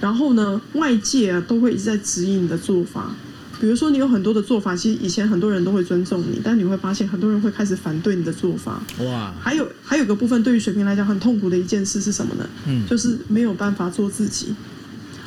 [0.00, 3.12] 然后呢，外界啊都会一直在指引你的做法。
[3.60, 8.80] 比如说你有很多的做法，其实以前很多人都会尊重你，但你会发现很多人会开始反对你的做法。
[9.00, 9.34] 哇！
[9.40, 12.48] 还有还有个部分，对于水瓶来讲很痛苦的一件事是什么呢？
[12.68, 14.54] 嗯，就是没有办法做自己。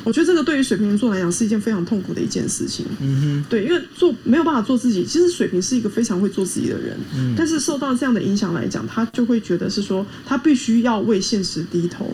[0.04, 2.84] 我觉得这个对于水瓶座来讲是一件非常痛苦的一件事情。
[3.00, 6.98] 嗯哼，对，因为做没有办法做自己，其实水瓶是一个非常会做自己的人。
[7.14, 12.12] 嗯，但是受到这样的影响来讲，他就会觉得是说他必须要为现实低头。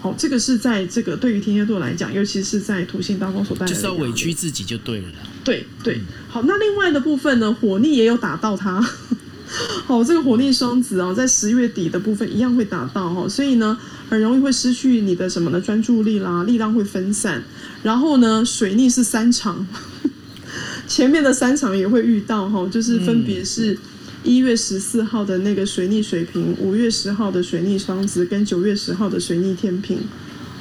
[0.00, 5.08] 好，这个是在这个对于天蝎座来讲，尤其是在土星当中所带来的，就是要委屈自己就对了。
[5.44, 8.80] 对对，好，那另外的部分呢，火逆也有打到他。
[9.84, 13.76] 好，这个火逆双子啊，在十月底的部分一样会打到哈，所以呢，
[14.10, 15.60] 很容易会失去你的什么呢？
[15.60, 17.44] 专注力啦，力量会分散。
[17.84, 19.64] 然后呢，水逆是三场，
[20.88, 23.78] 前面的三场也会遇到哈，就是分别是
[24.24, 29.96] 一月十四号的那个水逆水瓶，五月十号的水逆双子，跟九月十号的水逆天秤。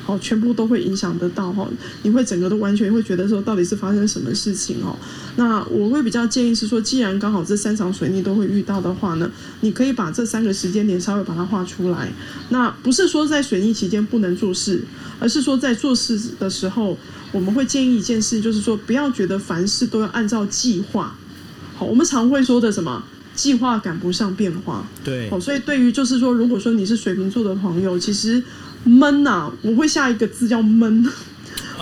[0.09, 1.69] 哦，全部都会影响得到哈，
[2.01, 4.97] 你会整个都完全会觉得说，到底是发生什么事情哦？
[5.35, 9.29] 那我会比较建议是说，既然刚好这三场水逆都会遇到的话呢，
[9.61, 12.11] 你可以把这三个时间点稍微把它画出来。
[12.49, 14.81] 那不是说在水逆期间不能做事，
[15.19, 16.97] 而是说在做事的时候，
[17.31, 21.15] 我们会建议一件事，就是说不要觉得凡事都要按照计划。
[21.77, 23.03] 好，我们常会说的什么？
[23.35, 24.85] 计划赶不上变化。
[25.03, 25.29] 对。
[25.29, 28.41] 哦，所以对于就是说，如果说你是水瓶座的朋友，其实。
[28.83, 31.05] 闷呐、啊，我会下一个字叫闷。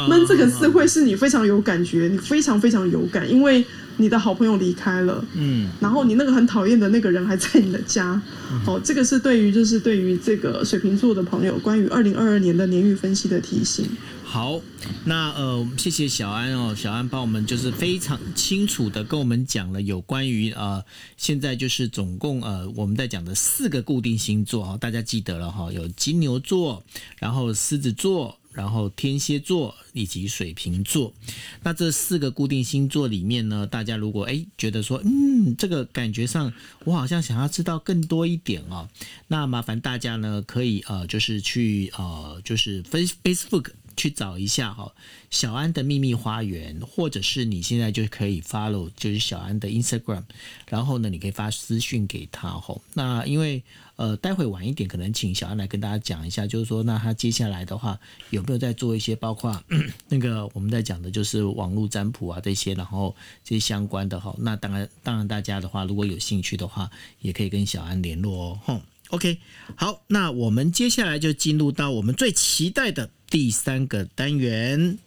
[0.10, 3.66] 闷这个字会是你非常有感觉，你非常非常有感，因为
[3.98, 8.22] 你的好朋友离开了，嗯，然后你那个很讨厌的那个人还在你的家，
[8.52, 13.86] 嗯、哦，这个是对于就是对于这个水瓶座的朋友关于二零二二年的年运分析的提醒。
[14.24, 14.62] 好，
[15.06, 20.84] 那呃，谢谢小安哦，小安帮我们就是非常清楚的跟我们讲了有关于呃，
[21.16, 26.84] 现在就是总共呃我们在讲的四个固定星座啊，大家记得了哈，有金牛座，
[27.18, 28.38] 然后狮子座。
[28.58, 31.14] 然后天蝎座以及水瓶座，
[31.62, 36.52] 那这四个固定星座里面呢，大家如果诶觉得说，嗯，这个感觉上
[36.84, 38.90] 我好像想要知道更多一点哦，
[39.28, 43.68] 那麻烦大家呢可以呃就是去呃就是 Face Facebook。
[43.98, 44.94] 去找一下哈，
[45.30, 50.24] 小安的秘密花园，或者是你现在就可以 follow，就是小安的 Instagram，
[50.70, 52.80] 然后呢，你可以发私讯给他哈。
[52.94, 53.64] 那因为
[53.98, 59.60] 呃，待会晚一点可能请小安来跟大家讲一下，就是说，那他接下来的话有没有在做一些包括
[60.08, 64.36] 那个我们在讲的就是网络占卜啊这些，然后这些相关的哈。
[64.38, 66.92] 那当然，当然大家的话如果有兴趣的话，
[67.22, 68.60] 也可以跟小安联络哦。
[68.68, 69.40] 哼，OK，
[69.76, 73.10] 好，那我们接下来就进入到我们最期待的。
[73.30, 74.98] 第三个单元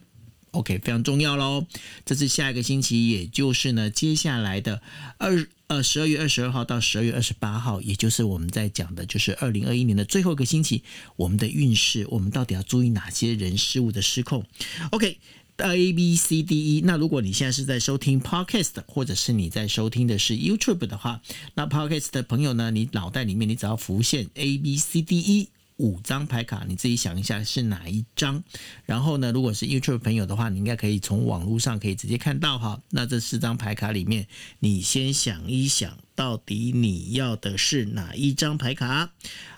[0.49, 1.67] ，OK，非常重要喽。
[2.03, 4.81] 这是下一个星期，也就是呢，接下来的
[5.19, 10.81] 二呃十二月二十二号到十二月二十八号，也就是我们在讲的，就是二零二一年的最后一个星期，
[11.17, 14.43] 我们的运势，我们到底要注意哪些人事物的失控
[14.89, 15.19] ？OK。
[15.61, 16.81] A B C D E。
[16.81, 21.21] 那如果你现在是在收听 Podcast，或者是你在收听的是 YouTube 的话，
[21.55, 28.43] 那 Podcast 的朋友呢，你脑袋里面你只要浮现 A B C D E 五张牌卡，你自己想一下是哪一张。
[28.85, 32.81] 然后呢，如果是 YouTube 朋友的话，你应该可以从网络上可以直接看到哈。
[32.89, 34.27] 那这四张牌卡里面，
[34.59, 39.11] 你先想一想，到底你要的是哪一张牌卡？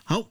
[0.04, 0.30] 好。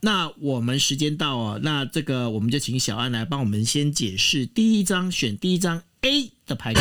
[0.00, 6.72] 那我们时间到哦，那这个我们就请小安来帮我们先解释第一张，选第一张 A 的牌。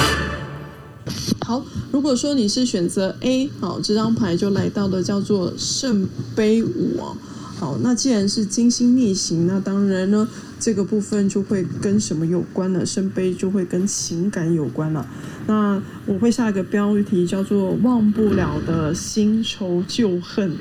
[1.42, 7.18] 好，如果说你是选择 A，好，这张牌就来到了叫做圣杯五哦。
[7.58, 10.28] 好，那既然是精心逆行，那当然呢，
[10.60, 12.86] 这个部分就会跟什么有关呢？
[12.86, 15.08] 圣杯就会跟情感有关了。
[15.46, 20.58] 那我会下一个标题叫做“忘不了的新仇旧恨”，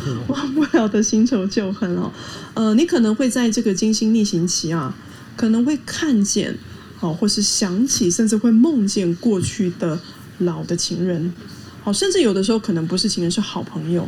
[0.28, 2.12] 忘不了的新仇旧恨哦。
[2.54, 4.94] 呃，你可能会在这个金星逆行期啊，
[5.36, 6.56] 可能会看见，
[6.96, 9.98] 好，或是想起，甚至会梦见过去的
[10.38, 11.32] 老的情人，
[11.82, 14.06] 好，甚至有的时候可能不是情人，是好朋友。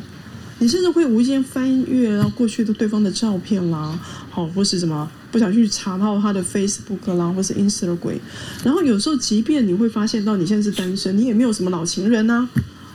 [0.63, 3.99] 你甚至会无意间翻阅到过去的对方的照片啦，
[4.31, 8.21] 好，或是什么不想去查到他的 Facebook 啦，或是 Instagram。
[8.63, 12.49] 然后有时候，即便你会发现到你现在是单身，你也没有什么老情人呐，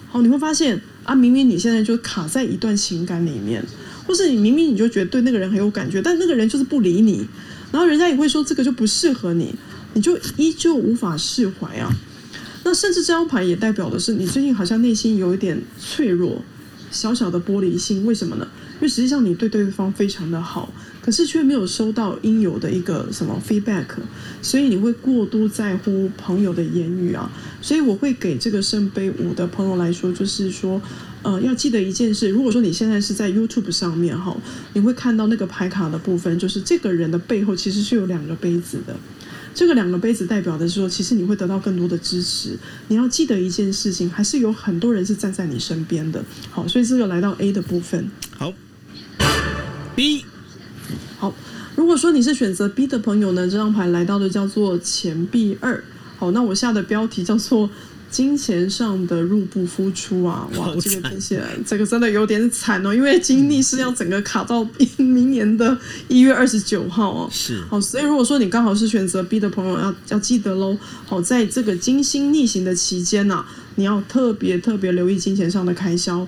[0.08, 3.62] 好，你会发现啊，明明你现在就卡在一段情感里面，
[4.08, 7.28] 或是你明明你就觉得对那个人很有感觉，但那个人就是不理你，
[7.74, 9.54] 然后人家也会说这个就不适合你，
[9.94, 11.92] 你就依旧无法释怀啊。
[12.64, 16.42] 那甚至这张牌也代表的是你最近好像内心有一点脆弱。
[16.92, 18.48] 小小的玻璃心，为什么呢？
[18.76, 20.72] 因为实际上你对对方非常的好，
[21.02, 23.86] 可是却没有收到应有的一个什么 feedback，
[24.42, 27.32] 所以你会过度在乎朋友的言语啊。
[27.62, 30.80] 所以我会给这个圣杯五的朋友来说，就是说，
[31.24, 34.38] 呃，要记得一件事，如果说你现在是在 YouTube 上面哈，
[34.74, 38.96] 你会看到那个牌卡的部分，就是这个人的背后其实是有两个杯子的。
[39.58, 42.56] 这个两个杯子代表的是说，其实你会得到更多的支持。
[42.90, 46.24] 你要记得一件事情，还是有很多人是站在你身边的。
[46.52, 48.08] 好，所以这个来到 A 的部分。
[48.38, 48.54] 好
[49.96, 50.24] ，B
[51.18, 51.34] 好，
[51.76, 55.84] 如果说你是选择 B 的朋友呢，这张牌来到的叫做钱币二。
[56.20, 57.68] 好，那我下的标题叫做。
[58.10, 65.78] 金钱上的入不敷出啊，哇，这个听起来这个真的有点惨哦，因为金逆是要整个卡到明年的
[66.08, 67.30] 一月二十九号哦。
[67.32, 70.78] 是，好，所以如果说你刚好是选择 B 的朋友，要要记得喽。
[71.06, 73.46] 好，在这个金星逆行的期间呢，
[73.76, 76.26] 你要特别特别留意金钱上的开销，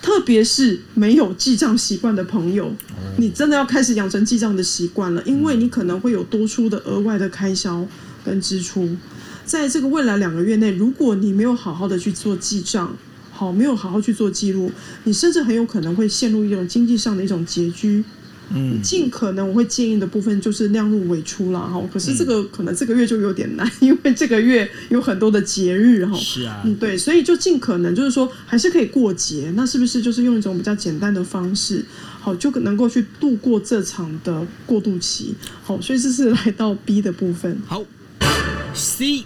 [0.00, 2.72] 特别是没有记账习惯的朋友，
[3.16, 7.86] 你真的要开始养成记账的习惯了，因为你可能会有多出的额外的开销
[8.24, 8.96] 跟支出。
[9.48, 12.94] 在这个未来两个月内，如果你没有好好的去做记账，
[13.32, 14.70] 好，没有好好去做记录，
[15.04, 18.04] 你甚至很有可能会陷入一种经济上的一种拮据。
[18.50, 21.82] 嗯，尽可能我会建议的部分就是量入为出了哈。
[21.92, 26.14] 可是这个可能这个月就有点难， 因为这个月有很多的节日哈。
[26.16, 31.84] 是啊，嗯，对，所以就尽可能就是说还是可以过节，那是不是就是用一种比较简单的方式，
[32.20, 35.34] 好，就能够去度过这场的过渡期。
[35.62, 37.58] 好，所以这是来到 B 的部分。
[37.66, 37.82] 好
[38.74, 39.24] ，C。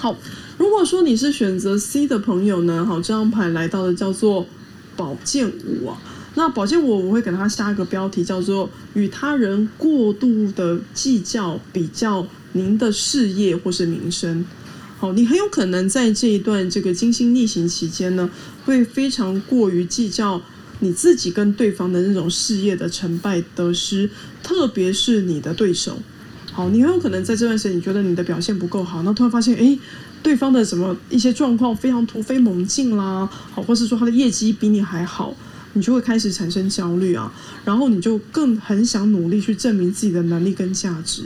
[0.00, 0.16] 好，
[0.56, 4.46] 如果说你是选择 C 的朋友呢，好，这张牌来到的叫做
[4.96, 6.00] 宝剑五啊。
[6.36, 14.42] 那宝剑五我会给他下一个标题，叫做与他人过度的计较比较您的事业或是名声。
[14.96, 18.30] 好，你很有可能在这一段这个金星逆行期间呢，
[18.64, 20.40] 会非常过于计较
[20.78, 24.08] 你自己跟对方的那种事业的成败得失，
[24.42, 25.98] 特别是你的对手。
[26.52, 29.78] 好，你很有可能在这段时间，你觉得你的表现不够好，那突然发现，哎，
[30.22, 35.34] 对方的什么一些状况非常突飞猛进啦，好，或是说他的业绩比你还好，
[35.74, 37.32] 你就会开始产生焦虑啊，
[37.64, 41.22] 然后你就更很想努力去证明自己的能力跟价值。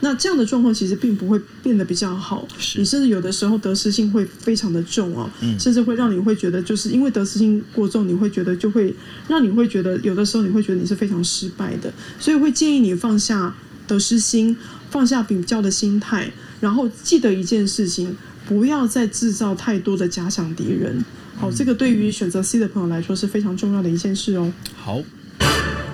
[0.00, 8.94] 那这样的状况其实并不会变得比较好，你甚至有的时候得失心会非常的重哦，甚至会让你会觉得，就是因为得失心过重，你会觉得就会
[9.26, 13.52] 让你会觉得有的时候你会觉得你是非常失败的，所以会建议你放下。
[13.88, 14.56] 得失心，
[14.90, 16.30] 放下比较的心态，
[16.60, 18.16] 然后记得一件事情，
[18.46, 21.04] 不要再制造太多的假想敌人。
[21.36, 24.52] 好，这个对于选择 C 的朋友来说是非常重要的一件事哦。
[24.76, 25.00] 好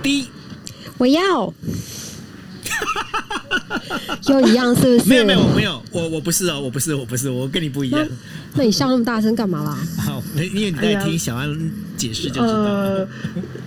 [0.02, 0.26] ，D，
[0.98, 1.54] 我要。
[4.28, 5.08] 又一样是不是？
[5.08, 8.06] 没有没有没有，我我不是哦，我不是我不是，我跟你不一样。
[8.54, 9.76] 那你笑那么大声干嘛啦？
[9.98, 11.54] 好，因为你在听小安
[11.96, 12.46] 解释就知道。
[12.46, 13.06] 呃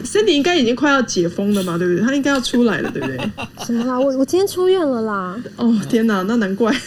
[0.03, 2.03] ，Cindy 应该已经快要解封了嘛，对不对？
[2.03, 3.17] 他应该要出来了，对不对？
[3.65, 3.99] 什么啦？
[3.99, 5.35] 我我今天出院了啦。
[5.57, 6.73] 哦天哪，那难怪。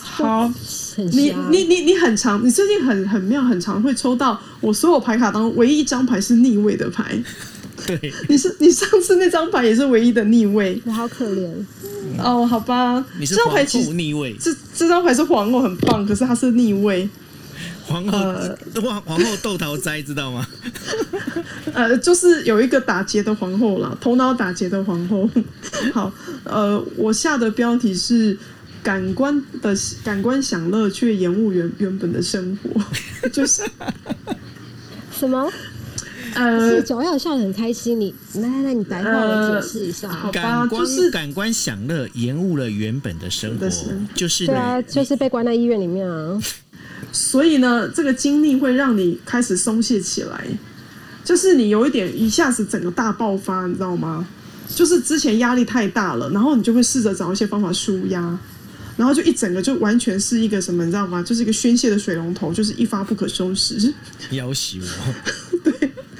[0.00, 0.50] 好，
[0.96, 7.18] 你你你你很长，你最近很很妙，很常会抽到我所有牌卡当中唯一一张牌是逆位的牌。
[7.86, 11.50] 对，你是你上次那张牌也是唯一的逆位，我好可怜。
[12.18, 17.08] 哦，好吧，你是皇后逆位，这这张牌是皇后很棒，可是它是逆位。
[17.84, 18.18] 皇后
[18.80, 20.46] 皇皇后豆桃斋知道吗？
[21.74, 25.28] 呃，就是有一个打劫的皇后啦，头脑打劫的皇后。
[25.92, 26.12] 好，
[26.44, 28.38] 呃，我下的标题是
[28.82, 32.80] 感官的感官享乐，却延误原原本的生活，
[33.30, 33.62] 就是
[35.18, 35.50] 什么？
[36.34, 40.08] 呃，九要笑得很开心，你来来来，你白话来解释一下。
[40.32, 43.68] 感官就是感官享乐延误了原本的生活，
[44.14, 46.40] 就是对啊，就是被关在医院里面啊。
[47.12, 50.46] 所以呢，这个经历会让你开始松懈起来，
[51.24, 54.26] 就是你有一点一下子整个大爆发，你知道吗？
[54.74, 58.38] 就是之前压力太大了，然后你就会试着找一些方法舒压，
[58.96, 61.22] 然后就一整个就完全是一个什么，你知道吗？
[61.22, 63.92] 就是一个宣泄的水龙头，就是一发不可收拾。
[64.30, 64.86] 要挟我。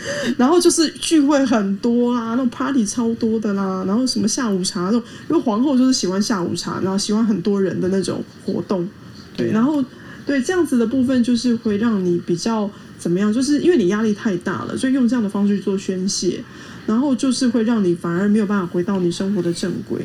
[0.02, 0.34] 对。
[0.38, 8.88] 然后就是聚会很多啦，那种 party 超多的啦，然后什么下午茶那种，因为皇后就是喜欢下午茶，然后喜欢很多人的那种活动，
[9.36, 9.84] 对，然后
[10.26, 16.42] 对这样子的部分就是会让你比较怎么样，就是因为你压力太大了，所以用这样的方式去做宣泄，
[16.86, 20.00] 然后就是会让你反而没有办法回到你生活的正轨，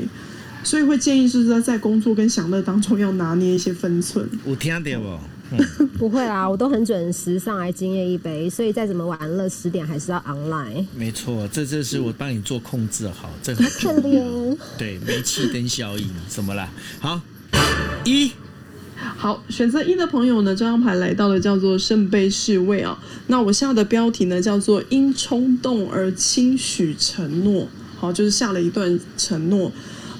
[0.63, 4.27] 所以会建议是在在工作跟享乐当中要拿捏一些分寸。
[4.45, 5.19] 有听到不？
[5.51, 10.85] 嗯、 不会啦，我都很准时上来今夜一杯，所以再怎么玩乐，十点还是要 online。
[10.95, 14.57] 没错，这这是我帮你做控制好，这很可怜。
[14.77, 16.69] 对，煤气灯效应，怎么啦？
[16.99, 17.21] 好，
[18.03, 18.31] 一，
[18.97, 22.97] 好，选择一的朋友呢，这张牌来到了叫做圣杯侍卫啊。
[23.27, 29.71] 那我下的标题呢叫做因冲动而轻许承诺，好，就是下了一段承诺。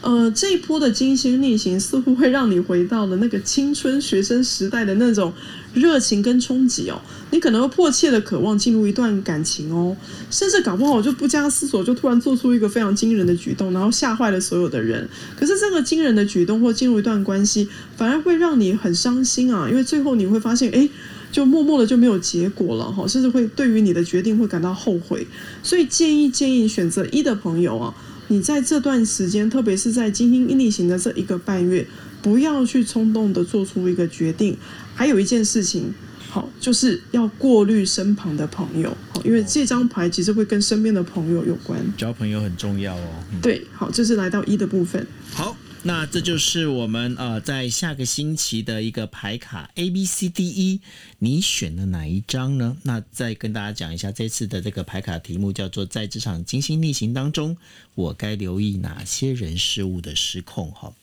[0.08, 5.34] 呃，这一波的金星逆行似乎会让你回到了那个青春学生时代的那种
[5.74, 7.02] 热情跟冲击哦。
[7.30, 9.98] 你可能会迫切的渴望进入一段感情哦，
[10.32, 15.10] 甚至搞不好就不加思索就突然做出一个非常惊人的举动，然后吓坏了所有的人。
[15.38, 20.88] 可是这个惊人的举动或进入一段关系，反而会让你很伤心啊，因为最后你会发现，哎，
[21.34, 25.28] 就默默的就没有结果了哈，甚至会对于你的决定会感到后悔。
[25.62, 27.94] 所以建议建议选择一的朋友啊，
[28.28, 31.88] 你在这段时间，特别是在金星逆行的这一个半月，
[32.22, 34.58] 不要去冲动的做出一个决定。
[34.96, 35.94] 还有一件事情。
[36.30, 43.10] 好，就是要过滤身旁的朋友，好，因为这张牌其实会跟身边的朋友有关，交朋友很重要哦。
[43.32, 45.08] 嗯、对，好，这是来到一的部分。
[45.32, 45.56] 好。
[45.84, 50.82] 那这就是我们呃在下个星期的一个牌卡 A B C D E，
[51.20, 52.76] 你选了哪一张呢？
[52.84, 57.56] 那再跟大家讲一下这次的这个牌卡题目叫做在这场金星逆行当中，
[57.96, 60.72] 我该留意哪些人事物的失控？
[60.72, 60.94] 哈，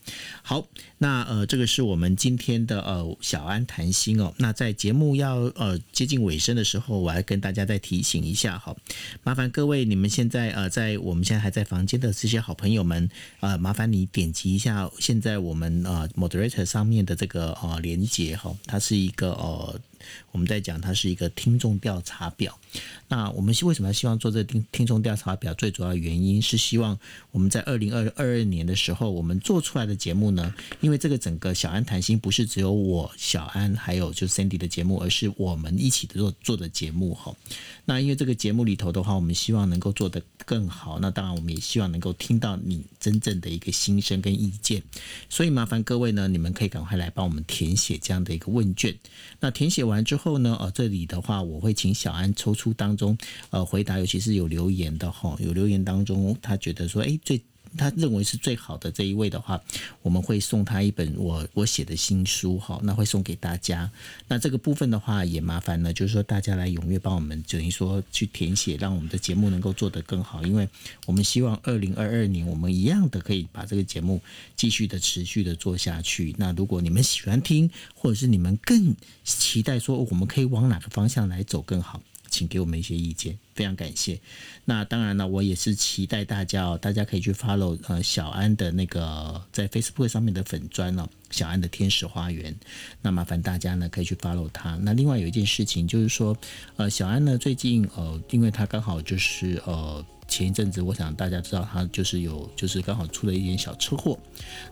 [0.43, 0.67] 好，
[0.99, 4.35] 那呃这个是我们今天的呃小安谈心哦。
[4.37, 8.77] 那在节目要呃接近尾声的时候，我还跟大家再提醒一下哈，
[9.23, 13.09] 麻烦各位你们现在呃在我们现在还在房间的这些好朋友们
[13.41, 14.75] 呃麻烦你点击一下。
[14.75, 19.81] 那现在我们呃 moderator 上面的这个呃连接哈，它是一个呃。
[20.33, 22.59] 我们在讲，它是一个听众调查表。
[23.09, 25.55] 那我们为什么要希望做这个听听众调查表？
[25.55, 26.99] 最主要原因是希望
[27.31, 37.35] 我们在二零二二年的时候，我们做出来的节目呢，因为这个整个小安谈心不是只有我小安还有就 Sandy 的节目，而是我们一起做做的节目哈。
[37.87, 40.99] 那因为这个节目里头的话，我们希望能够做得更好。
[41.01, 44.83] 那当然，我们也希望能够听到你真正的一个心声跟意见。
[45.29, 48.95] 所以麻烦各位呢，你们可以赶快来帮我们填写这样的一个问卷。
[49.41, 50.03] 那填写完。
[50.05, 53.17] 之后呢，呃，这里的话，我会请小安抽出当中，
[53.51, 57.43] 呃，回答，尤其是有留言的哈，有留言当中，他觉得说，哎，最。
[57.77, 59.61] 他认为是最好的这一位的话，
[60.03, 63.91] 我们会送他一本我我写的新书哈，那会送给大家。
[64.29, 70.43] 那这个部分的话也麻烦呢，就是说大家来踊跃帮我们，等于说去填写，让我们的节目能够做得更好。
[70.45, 70.69] 因为
[71.07, 74.21] 我们希望二零二二年我们一样的可以把这个节目
[74.57, 76.35] 继续的持续的做下去。
[76.39, 78.95] 那如果你们喜欢听，或者是你们更
[79.25, 82.03] 期待说我们可以往哪个方向来走更好，
[82.35, 84.19] 请给我们一些意见，非常感谢。
[84.65, 92.53] 那当然了，我也是期待大家哦，大家可以去 follow 呃小安的那个在 Facebook 上面的粉砖哦，小安的天使花园。
[93.01, 94.77] 那麻烦大家呢可以去 follow 他。
[94.83, 96.37] 那另外有一件事情就是说，
[96.77, 100.05] 呃，小安呢最近呃，因为他刚好就是呃。
[100.27, 104.19] 前一阵子，我想大家知道他就是有，就是刚好出了一点小车祸。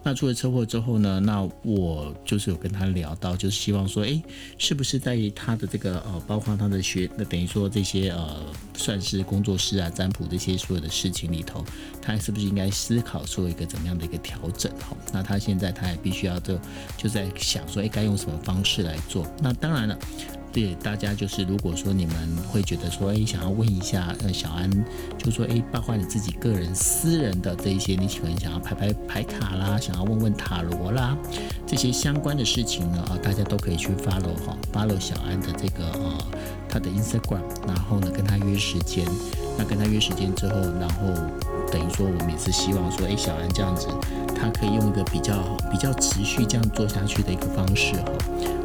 [0.03, 4.23] 那出了车祸之后呢，那我就是有跟他聊到，就是希望说，诶，
[4.59, 8.45] 是不是在于他的这个呃，包括他的学，那等于说这些呃，
[8.75, 11.65] 算是工作室啊、占卜这些所有的事情里头，
[12.01, 14.73] 他是不是应该思考做一个怎么样的一个调整？
[14.79, 16.59] 哈，那他现在他也必须要就
[16.97, 19.27] 就在想说，诶，该用什么方式来做？
[19.41, 19.99] 那当然了。
[20.53, 22.15] 对大家就是，如果说你们
[22.53, 24.71] 会觉得说，哎，想要问一下，呃，小安，
[25.17, 31.17] 就说，哎，包括你自己个人私人的这一些，你喜欢想要排排牌卡啦，想要问问塔罗啦，
[31.67, 36.19] 这些相关的事情呢，啊，大家都可以去 follow 哈，follow 小安的这个呃，
[36.69, 39.07] 他的 Instagram，然后呢跟他约时间，
[39.57, 41.09] 那跟他约时间之后，然后
[41.73, 43.89] 等于说我们也是希望说，哎，小安这样子，
[44.37, 45.35] 他可以用一个比较
[45.71, 48.13] 比较持续这样做下去的一个方式哈。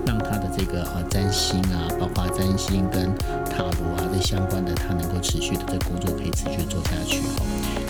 [0.06, 3.16] 让他的这个呃占星啊，包括占星跟
[3.48, 7.44] 塔罗啊这相关的，他能够持续的这工作可以持续做下去哈。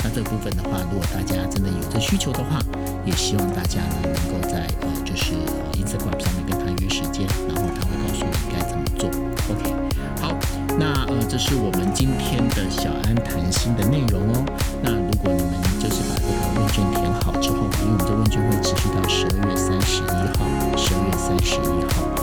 [0.04, 2.60] 那这部分的话，如果大家真的有这需求的话，
[3.06, 5.34] 也希望大家呢能够在呃就是
[5.78, 9.10] 银色馆上面跟他约时间，然后他会告诉你该怎么做。
[9.54, 9.74] OK，
[10.20, 10.27] 好，
[10.80, 14.46] 那呃这是我们今天的小安谈心的内容哦。
[14.84, 20.08] 那如果你们就是把这个问卷填好之后，因为我们这问卷会持续到十二月三十一
[20.38, 20.46] 号。
[20.78, 22.17] 十二月三十一号。